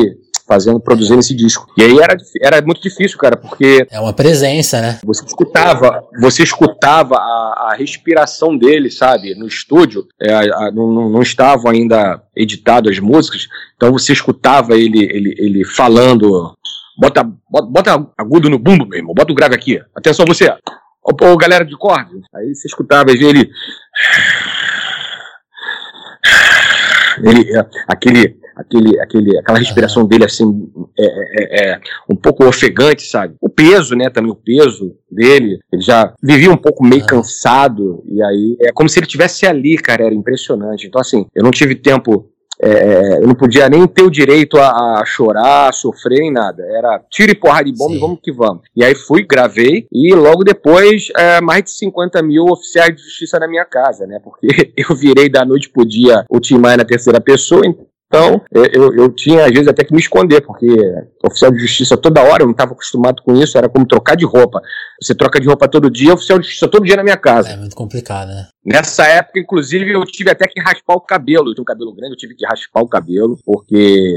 fazendo, 0.46 0.80
produzindo 0.80 1.20
esse 1.20 1.34
disco. 1.34 1.66
E 1.76 1.82
aí 1.82 1.98
era, 1.98 2.16
era 2.40 2.62
muito 2.62 2.80
difícil, 2.80 3.18
cara, 3.18 3.36
porque. 3.36 3.86
É 3.90 4.00
uma 4.00 4.12
presença, 4.12 4.80
né? 4.80 4.98
Você 5.04 5.24
escutava, 5.24 6.04
você 6.20 6.42
escutava 6.42 7.16
a, 7.16 7.70
a 7.70 7.74
respiração 7.76 8.56
dele, 8.56 8.90
sabe? 8.90 9.34
No 9.34 9.46
estúdio, 9.46 10.06
é, 10.20 10.32
a, 10.32 10.70
não, 10.72 11.10
não 11.10 11.22
estavam 11.22 11.70
ainda 11.70 12.22
editadas 12.34 12.92
as 12.92 12.98
músicas, 13.00 13.48
então 13.76 13.92
você 13.92 14.12
escutava 14.12 14.76
ele, 14.76 15.04
ele, 15.04 15.34
ele 15.38 15.64
falando. 15.64 16.54
Bota, 16.98 17.24
bota, 17.50 17.66
bota 17.68 18.06
agudo 18.16 18.48
no 18.48 18.58
bumbo, 18.58 18.86
meu 18.86 18.98
irmão. 18.98 19.14
Bota 19.14 19.32
o 19.32 19.34
grave 19.34 19.54
aqui. 19.54 19.80
Atenção 19.94 20.24
você. 20.24 20.50
Ô, 21.02 21.12
ô 21.26 21.36
galera 21.36 21.64
de 21.64 21.76
corda. 21.76 22.10
Aí 22.34 22.54
você 22.54 22.68
escutava 22.68 23.10
ele. 23.10 23.50
Ele, 27.22 27.56
é, 27.56 27.66
aquele, 27.88 28.38
aquele, 28.56 28.98
aquele, 29.00 29.38
aquela 29.38 29.58
respiração 29.58 30.06
dele 30.06 30.24
assim, 30.24 30.68
é, 30.98 31.04
é, 31.04 31.10
é, 31.40 31.70
é, 31.72 31.80
um 32.10 32.16
pouco 32.16 32.44
ofegante, 32.44 33.02
sabe? 33.02 33.34
O 33.40 33.48
peso, 33.48 33.94
né, 33.94 34.08
também 34.08 34.30
o 34.30 34.36
peso 34.36 34.96
dele, 35.10 35.58
ele 35.72 35.82
já 35.82 36.14
vivia 36.22 36.50
um 36.50 36.56
pouco 36.56 36.84
meio 36.84 37.06
cansado, 37.06 38.02
e 38.06 38.22
aí 38.22 38.56
é 38.62 38.72
como 38.72 38.88
se 38.88 38.98
ele 38.98 39.06
tivesse 39.06 39.46
ali, 39.46 39.76
cara, 39.76 40.04
era 40.04 40.14
impressionante. 40.14 40.86
Então, 40.86 41.00
assim, 41.00 41.26
eu 41.34 41.44
não 41.44 41.50
tive 41.50 41.74
tempo 41.74 42.30
é, 42.60 42.70
é, 42.70 43.16
eu 43.18 43.26
não 43.26 43.34
podia 43.34 43.68
nem 43.68 43.86
ter 43.86 44.02
o 44.02 44.10
direito 44.10 44.56
a, 44.56 45.00
a, 45.00 45.04
chorar, 45.04 45.68
a 45.68 45.72
sofrer, 45.72 46.20
nem 46.20 46.32
nada. 46.32 46.62
Era 46.62 47.02
tiro 47.10 47.32
e 47.32 47.34
porrada 47.34 47.64
de 47.64 47.76
bomba 47.76 47.92
Sim. 47.92 47.96
e 47.96 48.00
vamos 48.00 48.18
que 48.22 48.32
vamos. 48.32 48.62
E 48.74 48.84
aí 48.84 48.94
fui, 48.94 49.24
gravei, 49.26 49.86
e 49.92 50.14
logo 50.14 50.42
depois, 50.42 51.08
é, 51.16 51.40
mais 51.40 51.64
de 51.64 51.70
50 51.72 52.22
mil 52.22 52.44
oficiais 52.44 52.96
de 52.96 53.02
justiça 53.02 53.38
na 53.38 53.48
minha 53.48 53.64
casa, 53.64 54.06
né? 54.06 54.18
Porque 54.22 54.46
eu 54.76 54.96
virei 54.96 55.28
da 55.28 55.44
noite 55.44 55.68
pro 55.68 55.86
dia 55.86 56.24
o 56.30 56.40
Tim 56.40 56.58
Maia 56.58 56.78
na 56.78 56.84
terceira 56.84 57.20
pessoa, 57.20 57.62
então, 57.66 57.86
eu, 58.72 58.94
eu 58.96 59.08
tinha 59.10 59.44
às 59.44 59.50
vezes 59.50 59.66
até 59.66 59.84
que 59.84 59.92
me 59.92 60.00
esconder, 60.00 60.40
porque 60.40 60.66
oficial 61.24 61.50
de 61.50 61.58
justiça 61.58 61.96
toda 61.96 62.22
hora, 62.22 62.42
eu 62.42 62.46
não 62.46 62.52
estava 62.52 62.72
acostumado 62.72 63.20
com 63.22 63.34
isso, 63.34 63.58
era 63.58 63.68
como 63.68 63.86
trocar 63.86 64.16
de 64.16 64.24
roupa. 64.24 64.60
Você 65.02 65.14
troca 65.14 65.40
de 65.40 65.46
roupa 65.46 65.68
todo 65.68 65.90
dia, 65.90 66.14
oficial 66.14 66.38
de 66.38 66.44
justiça 66.46 66.68
todo 66.68 66.84
dia 66.84 66.96
na 66.96 67.02
minha 67.02 67.16
casa. 67.16 67.50
É 67.50 67.56
muito 67.56 67.74
complicado, 67.74 68.28
né? 68.28 68.46
Nessa 68.64 69.06
época, 69.06 69.40
inclusive, 69.40 69.92
eu 69.92 70.04
tive 70.04 70.30
até 70.30 70.46
que 70.46 70.60
raspar 70.60 70.94
o 70.94 71.00
cabelo. 71.00 71.50
Eu 71.50 71.54
tenho 71.54 71.62
um 71.62 71.66
cabelo 71.66 71.94
grande, 71.94 72.14
eu 72.14 72.18
tive 72.18 72.34
que 72.34 72.46
raspar 72.46 72.80
o 72.80 72.88
cabelo, 72.88 73.38
porque 73.44 74.14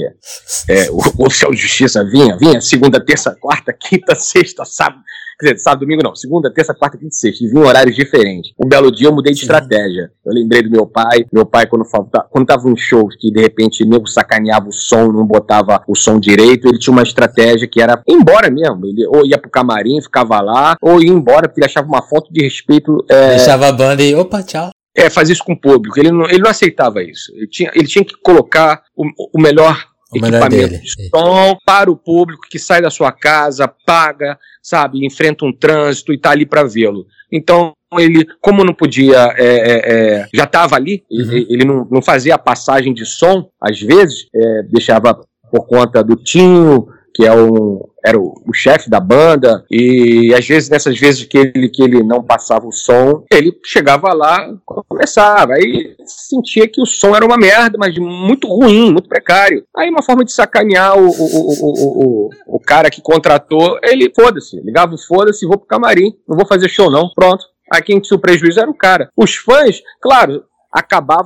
é, 0.70 0.90
o, 0.92 0.98
o 0.98 1.26
oficial 1.26 1.52
de 1.52 1.58
justiça 1.58 2.04
vinha, 2.04 2.38
vinha 2.38 2.62
segunda, 2.62 3.04
terça, 3.04 3.36
quarta, 3.40 3.74
quinta, 3.74 4.16
sexta, 4.16 4.66
sábado 4.66 5.02
Quer 5.40 5.54
dizer, 5.54 5.60
sábado, 5.60 5.82
domingo 5.82 6.04
não. 6.04 6.16
Segunda, 6.16 6.52
terça, 6.54 6.74
quarta, 6.74 6.98
quinta 6.98 7.14
e 7.14 7.16
sexta. 7.16 7.44
E 7.44 7.48
vi 7.48 7.58
horários 7.58 7.96
diferentes. 7.96 8.52
Um 8.60 8.68
belo 8.68 8.92
dia 8.92 9.08
eu 9.08 9.14
mudei 9.14 9.32
de 9.32 9.40
Sim. 9.40 9.46
estratégia. 9.46 10.12
Eu 10.26 10.34
lembrei 10.34 10.62
do 10.62 10.70
meu 10.70 10.86
pai. 10.86 11.26
Meu 11.32 11.46
pai, 11.46 11.66
quando, 11.66 11.86
falta, 11.86 12.26
quando 12.30 12.46
tava 12.46 12.68
um 12.68 12.76
show 12.76 13.08
que 13.08 13.32
de 13.32 13.42
repente 13.42 13.86
nego 13.86 14.06
sacaneava 14.06 14.68
o 14.68 14.74
som, 14.74 15.12
não 15.12 15.26
botava 15.26 15.82
o 15.88 15.96
som 15.96 16.20
direito, 16.20 16.68
ele 16.68 16.78
tinha 16.78 16.92
uma 16.92 17.04
estratégia 17.04 17.68
que 17.68 17.82
era 17.82 18.02
ir 18.06 18.14
embora 18.14 18.52
mesmo. 18.52 18.86
Ele 18.86 19.08
ou 19.08 19.26
ia 19.26 19.38
pro 19.38 19.50
camarim, 19.50 20.02
ficava 20.02 20.42
lá, 20.42 20.76
ou 20.82 21.02
ia 21.02 21.10
embora 21.10 21.48
porque 21.48 21.62
ele 21.62 21.68
achava 21.68 21.88
uma 21.88 22.02
falta 22.02 22.28
de 22.32 22.44
respeito. 22.44 23.06
É... 23.10 23.38
Deixava 23.38 23.68
a 23.68 23.72
banda 23.72 24.04
e 24.04 24.14
opa, 24.14 24.44
tchau. 24.44 24.72
é, 24.96 25.10
fazer 25.10 25.34
isso 25.34 25.44
com 25.46 25.54
o 25.54 25.60
público. 25.60 25.98
Ele 25.98 26.12
não, 26.12 26.26
ele 26.26 26.40
não 26.40 26.50
aceitava 26.50 27.02
isso. 27.02 27.32
Ele 27.34 27.48
tinha, 27.48 27.72
ele 27.74 27.88
tinha 27.88 28.04
que 28.04 28.16
colocar 28.22 28.82
o, 28.96 29.06
O 29.34 29.42
melhor 29.42 29.86
equipamento 30.14 30.82
de 30.82 31.10
som 31.10 31.58
para 31.66 31.92
o 31.92 31.96
público 31.96 32.48
que 32.50 32.60
sai 32.60 32.82
da 32.82 32.90
sua 32.90 33.12
casa, 33.12 33.68
paga, 33.86 34.38
sabe, 34.62 35.06
enfrenta 35.06 35.46
um 35.46 35.54
trânsito 35.54 36.14
e 36.14 36.18
tá 36.18 36.32
ali 36.32 36.46
para 36.46 36.64
vê-lo. 36.64 37.06
Então 37.32 37.74
ele, 37.98 38.26
como 38.42 38.64
não 38.64 38.74
podia, 38.74 39.34
é, 39.38 39.46
é, 39.46 39.94
é, 40.22 40.28
já 40.34 40.44
estava 40.44 40.76
ali, 40.76 41.04
Uhum. 41.10 41.20
ele, 41.20 41.48
ele 41.50 41.66
não, 41.66 41.88
não 41.90 42.02
fazia 42.02 42.36
a 42.36 42.40
passagem 42.40 42.94
de 42.94 43.06
som, 43.06 43.50
às 43.60 43.80
vezes, 43.82 44.28
é, 44.34 44.64
deixava 44.72 45.20
por 45.52 45.66
conta 45.66 46.04
do 46.04 46.16
Tinho, 46.16 46.88
que 47.20 47.26
é 47.26 47.36
o, 47.36 47.90
era 48.06 48.18
o, 48.18 48.34
o 48.48 48.54
chefe 48.54 48.90
da 48.90 49.02
banda, 49.02 49.66
e 49.70 50.34
às 50.34 50.48
vezes, 50.48 50.70
nessas 50.70 50.98
vezes 50.98 51.26
que 51.26 51.38
ele, 51.38 51.68
que 51.68 51.84
ele 51.84 52.02
não 52.02 52.24
passava 52.24 52.66
o 52.66 52.72
som, 52.72 53.26
ele 53.30 53.52
chegava 53.62 54.14
lá, 54.14 54.50
começava, 54.66 55.56
aí 55.56 55.98
sentia 56.06 56.66
que 56.66 56.82
o 56.82 56.86
som 56.86 57.14
era 57.14 57.26
uma 57.26 57.36
merda, 57.38 57.78
mas 57.78 57.98
muito 57.98 58.48
ruim, 58.48 58.94
muito 58.94 59.10
precário. 59.10 59.66
Aí 59.76 59.90
uma 59.90 60.02
forma 60.02 60.24
de 60.24 60.32
sacanear 60.32 60.98
o, 60.98 61.10
o, 61.10 61.10
o, 61.10 61.66
o, 61.66 62.04
o, 62.06 62.30
o 62.56 62.60
cara 62.62 62.90
que 62.90 63.02
contratou, 63.02 63.78
ele, 63.84 64.10
foda-se, 64.16 64.56
ligava 64.62 64.96
o 64.96 64.98
foda-se, 64.98 65.46
vou 65.46 65.58
pro 65.58 65.68
camarim, 65.68 66.14
não 66.26 66.38
vou 66.38 66.48
fazer 66.48 66.70
show 66.70 66.90
não, 66.90 67.10
pronto. 67.14 67.44
Aí 67.70 67.82
quem 67.82 68.00
tinha 68.00 68.18
o 68.18 68.22
prejuízo 68.22 68.62
era 68.62 68.72
o 68.72 68.74
cara. 68.74 69.10
Os 69.16 69.36
fãs, 69.36 69.82
claro, 70.02 70.46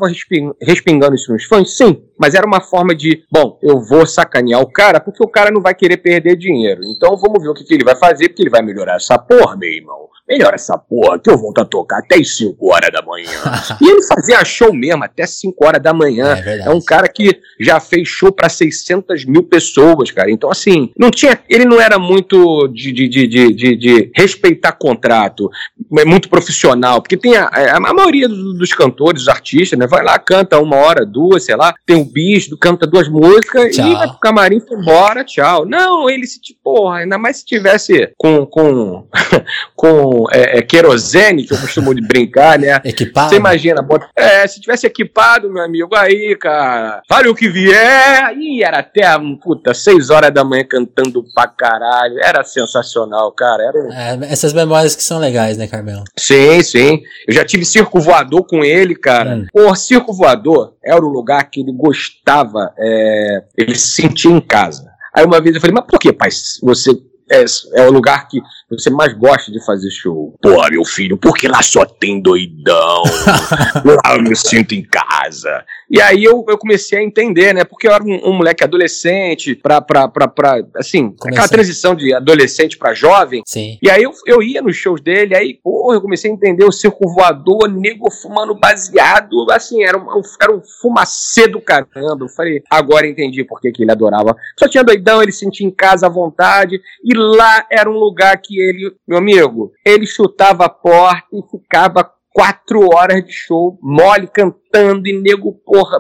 resping- 0.07 0.53
respingando 0.61 1.15
isso 1.15 1.31
nos 1.31 1.43
fãs, 1.45 1.75
sim, 1.75 2.01
mas 2.17 2.33
era 2.33 2.45
uma 2.47 2.61
forma 2.61 2.95
de, 2.95 3.23
bom, 3.31 3.59
eu 3.61 3.81
vou 3.81 4.05
sacanear 4.05 4.61
o 4.61 4.71
cara 4.71 4.99
porque 4.99 5.23
o 5.23 5.27
cara 5.27 5.51
não 5.51 5.61
vai 5.61 5.73
querer 5.75 5.97
perder 5.97 6.35
dinheiro. 6.37 6.81
Então 6.85 7.17
vamos 7.17 7.41
ver 7.41 7.49
o 7.49 7.53
que, 7.53 7.63
que 7.63 7.73
ele 7.73 7.83
vai 7.83 7.95
fazer, 7.95 8.29
porque 8.29 8.43
ele 8.43 8.49
vai 8.49 8.61
melhorar 8.61 8.95
essa 8.95 9.17
porra, 9.17 9.55
meu 9.57 9.69
irmão. 9.69 10.03
Melhora 10.25 10.55
essa 10.55 10.77
porra 10.77 11.19
que 11.19 11.29
eu 11.29 11.37
volto 11.37 11.59
a 11.59 11.65
tocar 11.65 11.97
até 11.99 12.15
as 12.15 12.37
5 12.37 12.73
horas 12.73 12.89
da 12.93 13.01
manhã. 13.01 13.27
e 13.81 13.89
ele 13.89 14.01
fazia 14.03 14.43
show 14.45 14.73
mesmo, 14.73 15.03
até 15.03 15.27
5 15.27 15.65
horas 15.65 15.81
da 15.83 15.93
manhã. 15.93 16.37
É. 16.37 16.59
É 16.59 16.69
um 16.69 16.79
cara 16.79 17.09
que 17.09 17.41
já 17.59 17.77
fez 17.81 18.07
show 18.07 18.31
pra 18.31 18.47
600 18.47 19.25
mil 19.25 19.43
pessoas, 19.43 20.11
cara. 20.11 20.31
Então, 20.31 20.49
assim, 20.49 20.93
não 20.97 21.11
tinha. 21.11 21.37
Ele 21.49 21.65
não 21.65 21.79
era 21.81 21.99
muito 21.99 22.69
de, 22.69 22.93
de, 22.93 23.09
de, 23.09 23.27
de, 23.27 23.75
de- 23.75 24.11
respeitar 24.15 24.71
contrato, 24.71 25.49
muito 25.91 26.29
profissional. 26.29 27.01
Porque 27.01 27.17
tem 27.17 27.35
a, 27.35 27.43
a, 27.47 27.77
a 27.77 27.93
maioria 27.93 28.29
dos, 28.29 28.57
dos 28.57 28.73
cantores, 28.73 29.27
artistas, 29.33 29.77
né? 29.77 29.87
Vai 29.87 30.03
lá, 30.03 30.17
canta 30.19 30.59
uma 30.59 30.75
hora, 30.77 31.05
duas, 31.05 31.45
sei 31.45 31.55
lá, 31.55 31.73
tem 31.85 31.95
o 31.95 32.05
bicho, 32.05 32.57
canta 32.57 32.85
duas 32.87 33.07
músicas 33.07 33.75
Tchau. 33.75 33.87
e 33.87 33.93
vai 33.95 34.07
pro 34.07 34.19
camarim, 34.19 34.59
foi 34.59 34.77
embora, 34.77 35.23
tchau. 35.23 35.65
Não, 35.65 36.09
ele 36.09 36.25
se, 36.25 36.39
tipo, 36.41 36.59
porra, 36.63 36.99
ainda 36.99 37.17
mais 37.17 37.37
se 37.37 37.45
tivesse 37.45 38.11
com. 38.17 38.45
com 38.45 39.07
com 39.75 40.25
é, 40.31 40.59
é, 40.59 40.61
querosene, 40.61 41.43
que 41.43 41.53
eu 41.53 41.57
costumo 41.57 41.93
de 41.93 42.01
brincar, 42.01 42.57
né? 42.57 42.79
Equipado. 42.83 43.29
Você 43.29 43.35
imagina, 43.35 43.81
bota- 43.81 44.09
é, 44.15 44.45
se 44.47 44.61
tivesse 44.61 44.87
equipado, 44.87 45.51
meu 45.51 45.63
amigo, 45.63 45.95
aí, 45.95 46.35
cara, 46.39 47.01
fale 47.07 47.27
o 47.27 47.35
que 47.35 47.49
vier, 47.49 48.33
e 48.37 48.63
era 48.63 48.79
até, 48.79 49.03
puta, 49.41 49.73
seis 49.73 50.09
horas 50.09 50.33
da 50.33 50.43
manhã 50.43 50.63
cantando 50.63 51.23
pra 51.33 51.47
caralho, 51.47 52.15
era 52.23 52.43
sensacional, 52.43 53.31
cara, 53.31 53.63
era... 53.63 53.79
É, 53.93 54.31
essas 54.31 54.53
memórias 54.53 54.95
que 54.95 55.03
são 55.03 55.19
legais, 55.19 55.57
né, 55.57 55.67
Carmelo? 55.67 56.03
Sim, 56.17 56.61
sim, 56.63 57.01
eu 57.27 57.33
já 57.33 57.43
tive 57.45 57.65
circo 57.65 57.99
voador 57.99 58.45
com 58.45 58.63
ele, 58.63 58.95
cara, 58.95 59.22
Hum. 59.25 59.47
o 59.53 59.75
circo 59.75 60.13
voador 60.13 60.73
era 60.83 61.03
o 61.03 61.09
lugar 61.09 61.49
que 61.49 61.61
ele 61.61 61.71
gostava, 61.71 62.73
é, 62.77 63.43
ele 63.57 63.75
se 63.75 64.01
sentia 64.01 64.31
em 64.31 64.41
casa. 64.41 64.91
Aí 65.13 65.25
uma 65.25 65.39
vez 65.41 65.55
eu 65.55 65.61
falei, 65.61 65.75
mas 65.75 65.85
por 65.85 65.99
que, 65.99 66.11
pai, 66.11 66.29
você... 66.61 66.91
É, 67.31 67.45
é 67.75 67.87
o 67.87 67.91
lugar 67.91 68.27
que 68.27 68.41
você 68.77 68.89
mais 68.89 69.13
gosta 69.13 69.51
de 69.51 69.63
fazer 69.65 69.89
show. 69.91 70.35
Pô, 70.41 70.69
meu 70.69 70.85
filho, 70.85 71.17
porque 71.17 71.47
lá 71.47 71.61
só 71.61 71.85
tem 71.85 72.21
doidão. 72.21 73.03
Lá 73.83 74.15
eu 74.15 74.23
me 74.23 74.35
sinto 74.35 74.73
em 74.73 74.83
casa. 74.83 75.63
E 75.89 76.01
aí 76.01 76.23
eu, 76.23 76.43
eu 76.47 76.57
comecei 76.57 76.97
a 76.97 77.03
entender, 77.03 77.53
né? 77.53 77.63
Porque 77.63 77.87
eu 77.87 77.91
era 77.91 78.03
um, 78.03 78.29
um 78.29 78.33
moleque 78.33 78.63
adolescente, 78.63 79.53
pra, 79.55 79.79
pra, 79.79 80.07
pra, 80.07 80.27
pra 80.27 80.63
assim, 80.75 81.05
aquela 81.05 81.35
Começou. 81.35 81.49
transição 81.49 81.95
de 81.95 82.13
adolescente 82.13 82.77
pra 82.77 82.93
jovem. 82.93 83.43
Sim. 83.45 83.77
E 83.81 83.89
aí 83.89 84.01
eu, 84.01 84.11
eu 84.25 84.41
ia 84.41 84.61
nos 84.61 84.75
shows 84.75 85.01
dele, 85.01 85.35
aí, 85.35 85.59
porra, 85.63 85.95
eu 85.95 86.01
comecei 86.01 86.31
a 86.31 86.33
entender 86.33 86.65
o 86.65 86.71
circo 86.71 87.07
voador, 87.13 87.69
nego 87.69 88.09
fumando 88.11 88.55
baseado, 88.55 89.45
assim, 89.51 89.83
era 89.83 89.97
um, 89.97 90.21
era 90.41 90.55
um 90.55 90.61
fumacê 90.81 91.47
do 91.47 91.61
caramba. 91.61 92.25
Eu 92.25 92.29
falei, 92.29 92.63
agora 92.71 93.07
entendi 93.07 93.43
por 93.43 93.61
que, 93.61 93.71
que 93.71 93.83
ele 93.83 93.91
adorava. 93.91 94.35
Só 94.57 94.67
tinha 94.67 94.83
doidão, 94.83 95.21
ele 95.21 95.31
se 95.31 95.39
sentia 95.39 95.67
em 95.67 95.71
casa 95.71 96.07
à 96.07 96.09
vontade, 96.09 96.81
e 97.03 97.13
lá 97.15 97.65
era 97.71 97.89
um 97.89 97.99
lugar 97.99 98.35
que 98.41 98.59
ele, 98.69 98.95
meu 99.07 99.17
amigo, 99.17 99.71
ele 99.85 100.05
chutava 100.05 100.65
a 100.65 100.69
porta 100.69 101.27
e 101.33 101.41
ficava 101.49 102.09
quatro 102.33 102.89
horas 102.93 103.23
de 103.23 103.31
show, 103.31 103.77
mole, 103.81 104.27
cantando, 104.27 105.07
e 105.07 105.21
nego, 105.21 105.53
porra, 105.65 105.99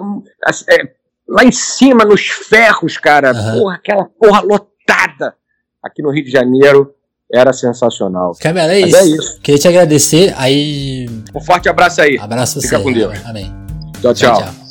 é, 0.69 0.91
lá 1.27 1.43
em 1.43 1.51
cima, 1.51 2.03
nos 2.03 2.27
ferros, 2.27 2.97
cara, 2.97 3.31
Aham. 3.31 3.59
porra, 3.59 3.75
aquela 3.75 4.05
porra 4.05 4.41
lotada 4.41 5.35
aqui 5.81 6.01
no 6.01 6.11
Rio 6.11 6.23
de 6.23 6.31
Janeiro. 6.31 6.93
Era 7.31 7.51
sensacional. 7.51 8.33
Carmelo, 8.39 8.71
é 8.71 8.81
é 8.81 8.87
isso. 8.87 9.39
Queria 9.41 9.59
te 9.59 9.67
agradecer. 9.67 10.35
Aí. 10.37 11.07
Um 11.33 11.41
forte 11.41 11.67
abraço 11.67 11.99
aí. 11.99 12.19
Abraço 12.19 12.61
Fica 12.61 12.77
você. 12.77 12.83
com 12.83 12.93
Deus. 12.93 13.25
Amém. 13.25 13.51
Tchau, 13.99 14.13
tchau. 14.13 14.37
tchau. 14.37 14.62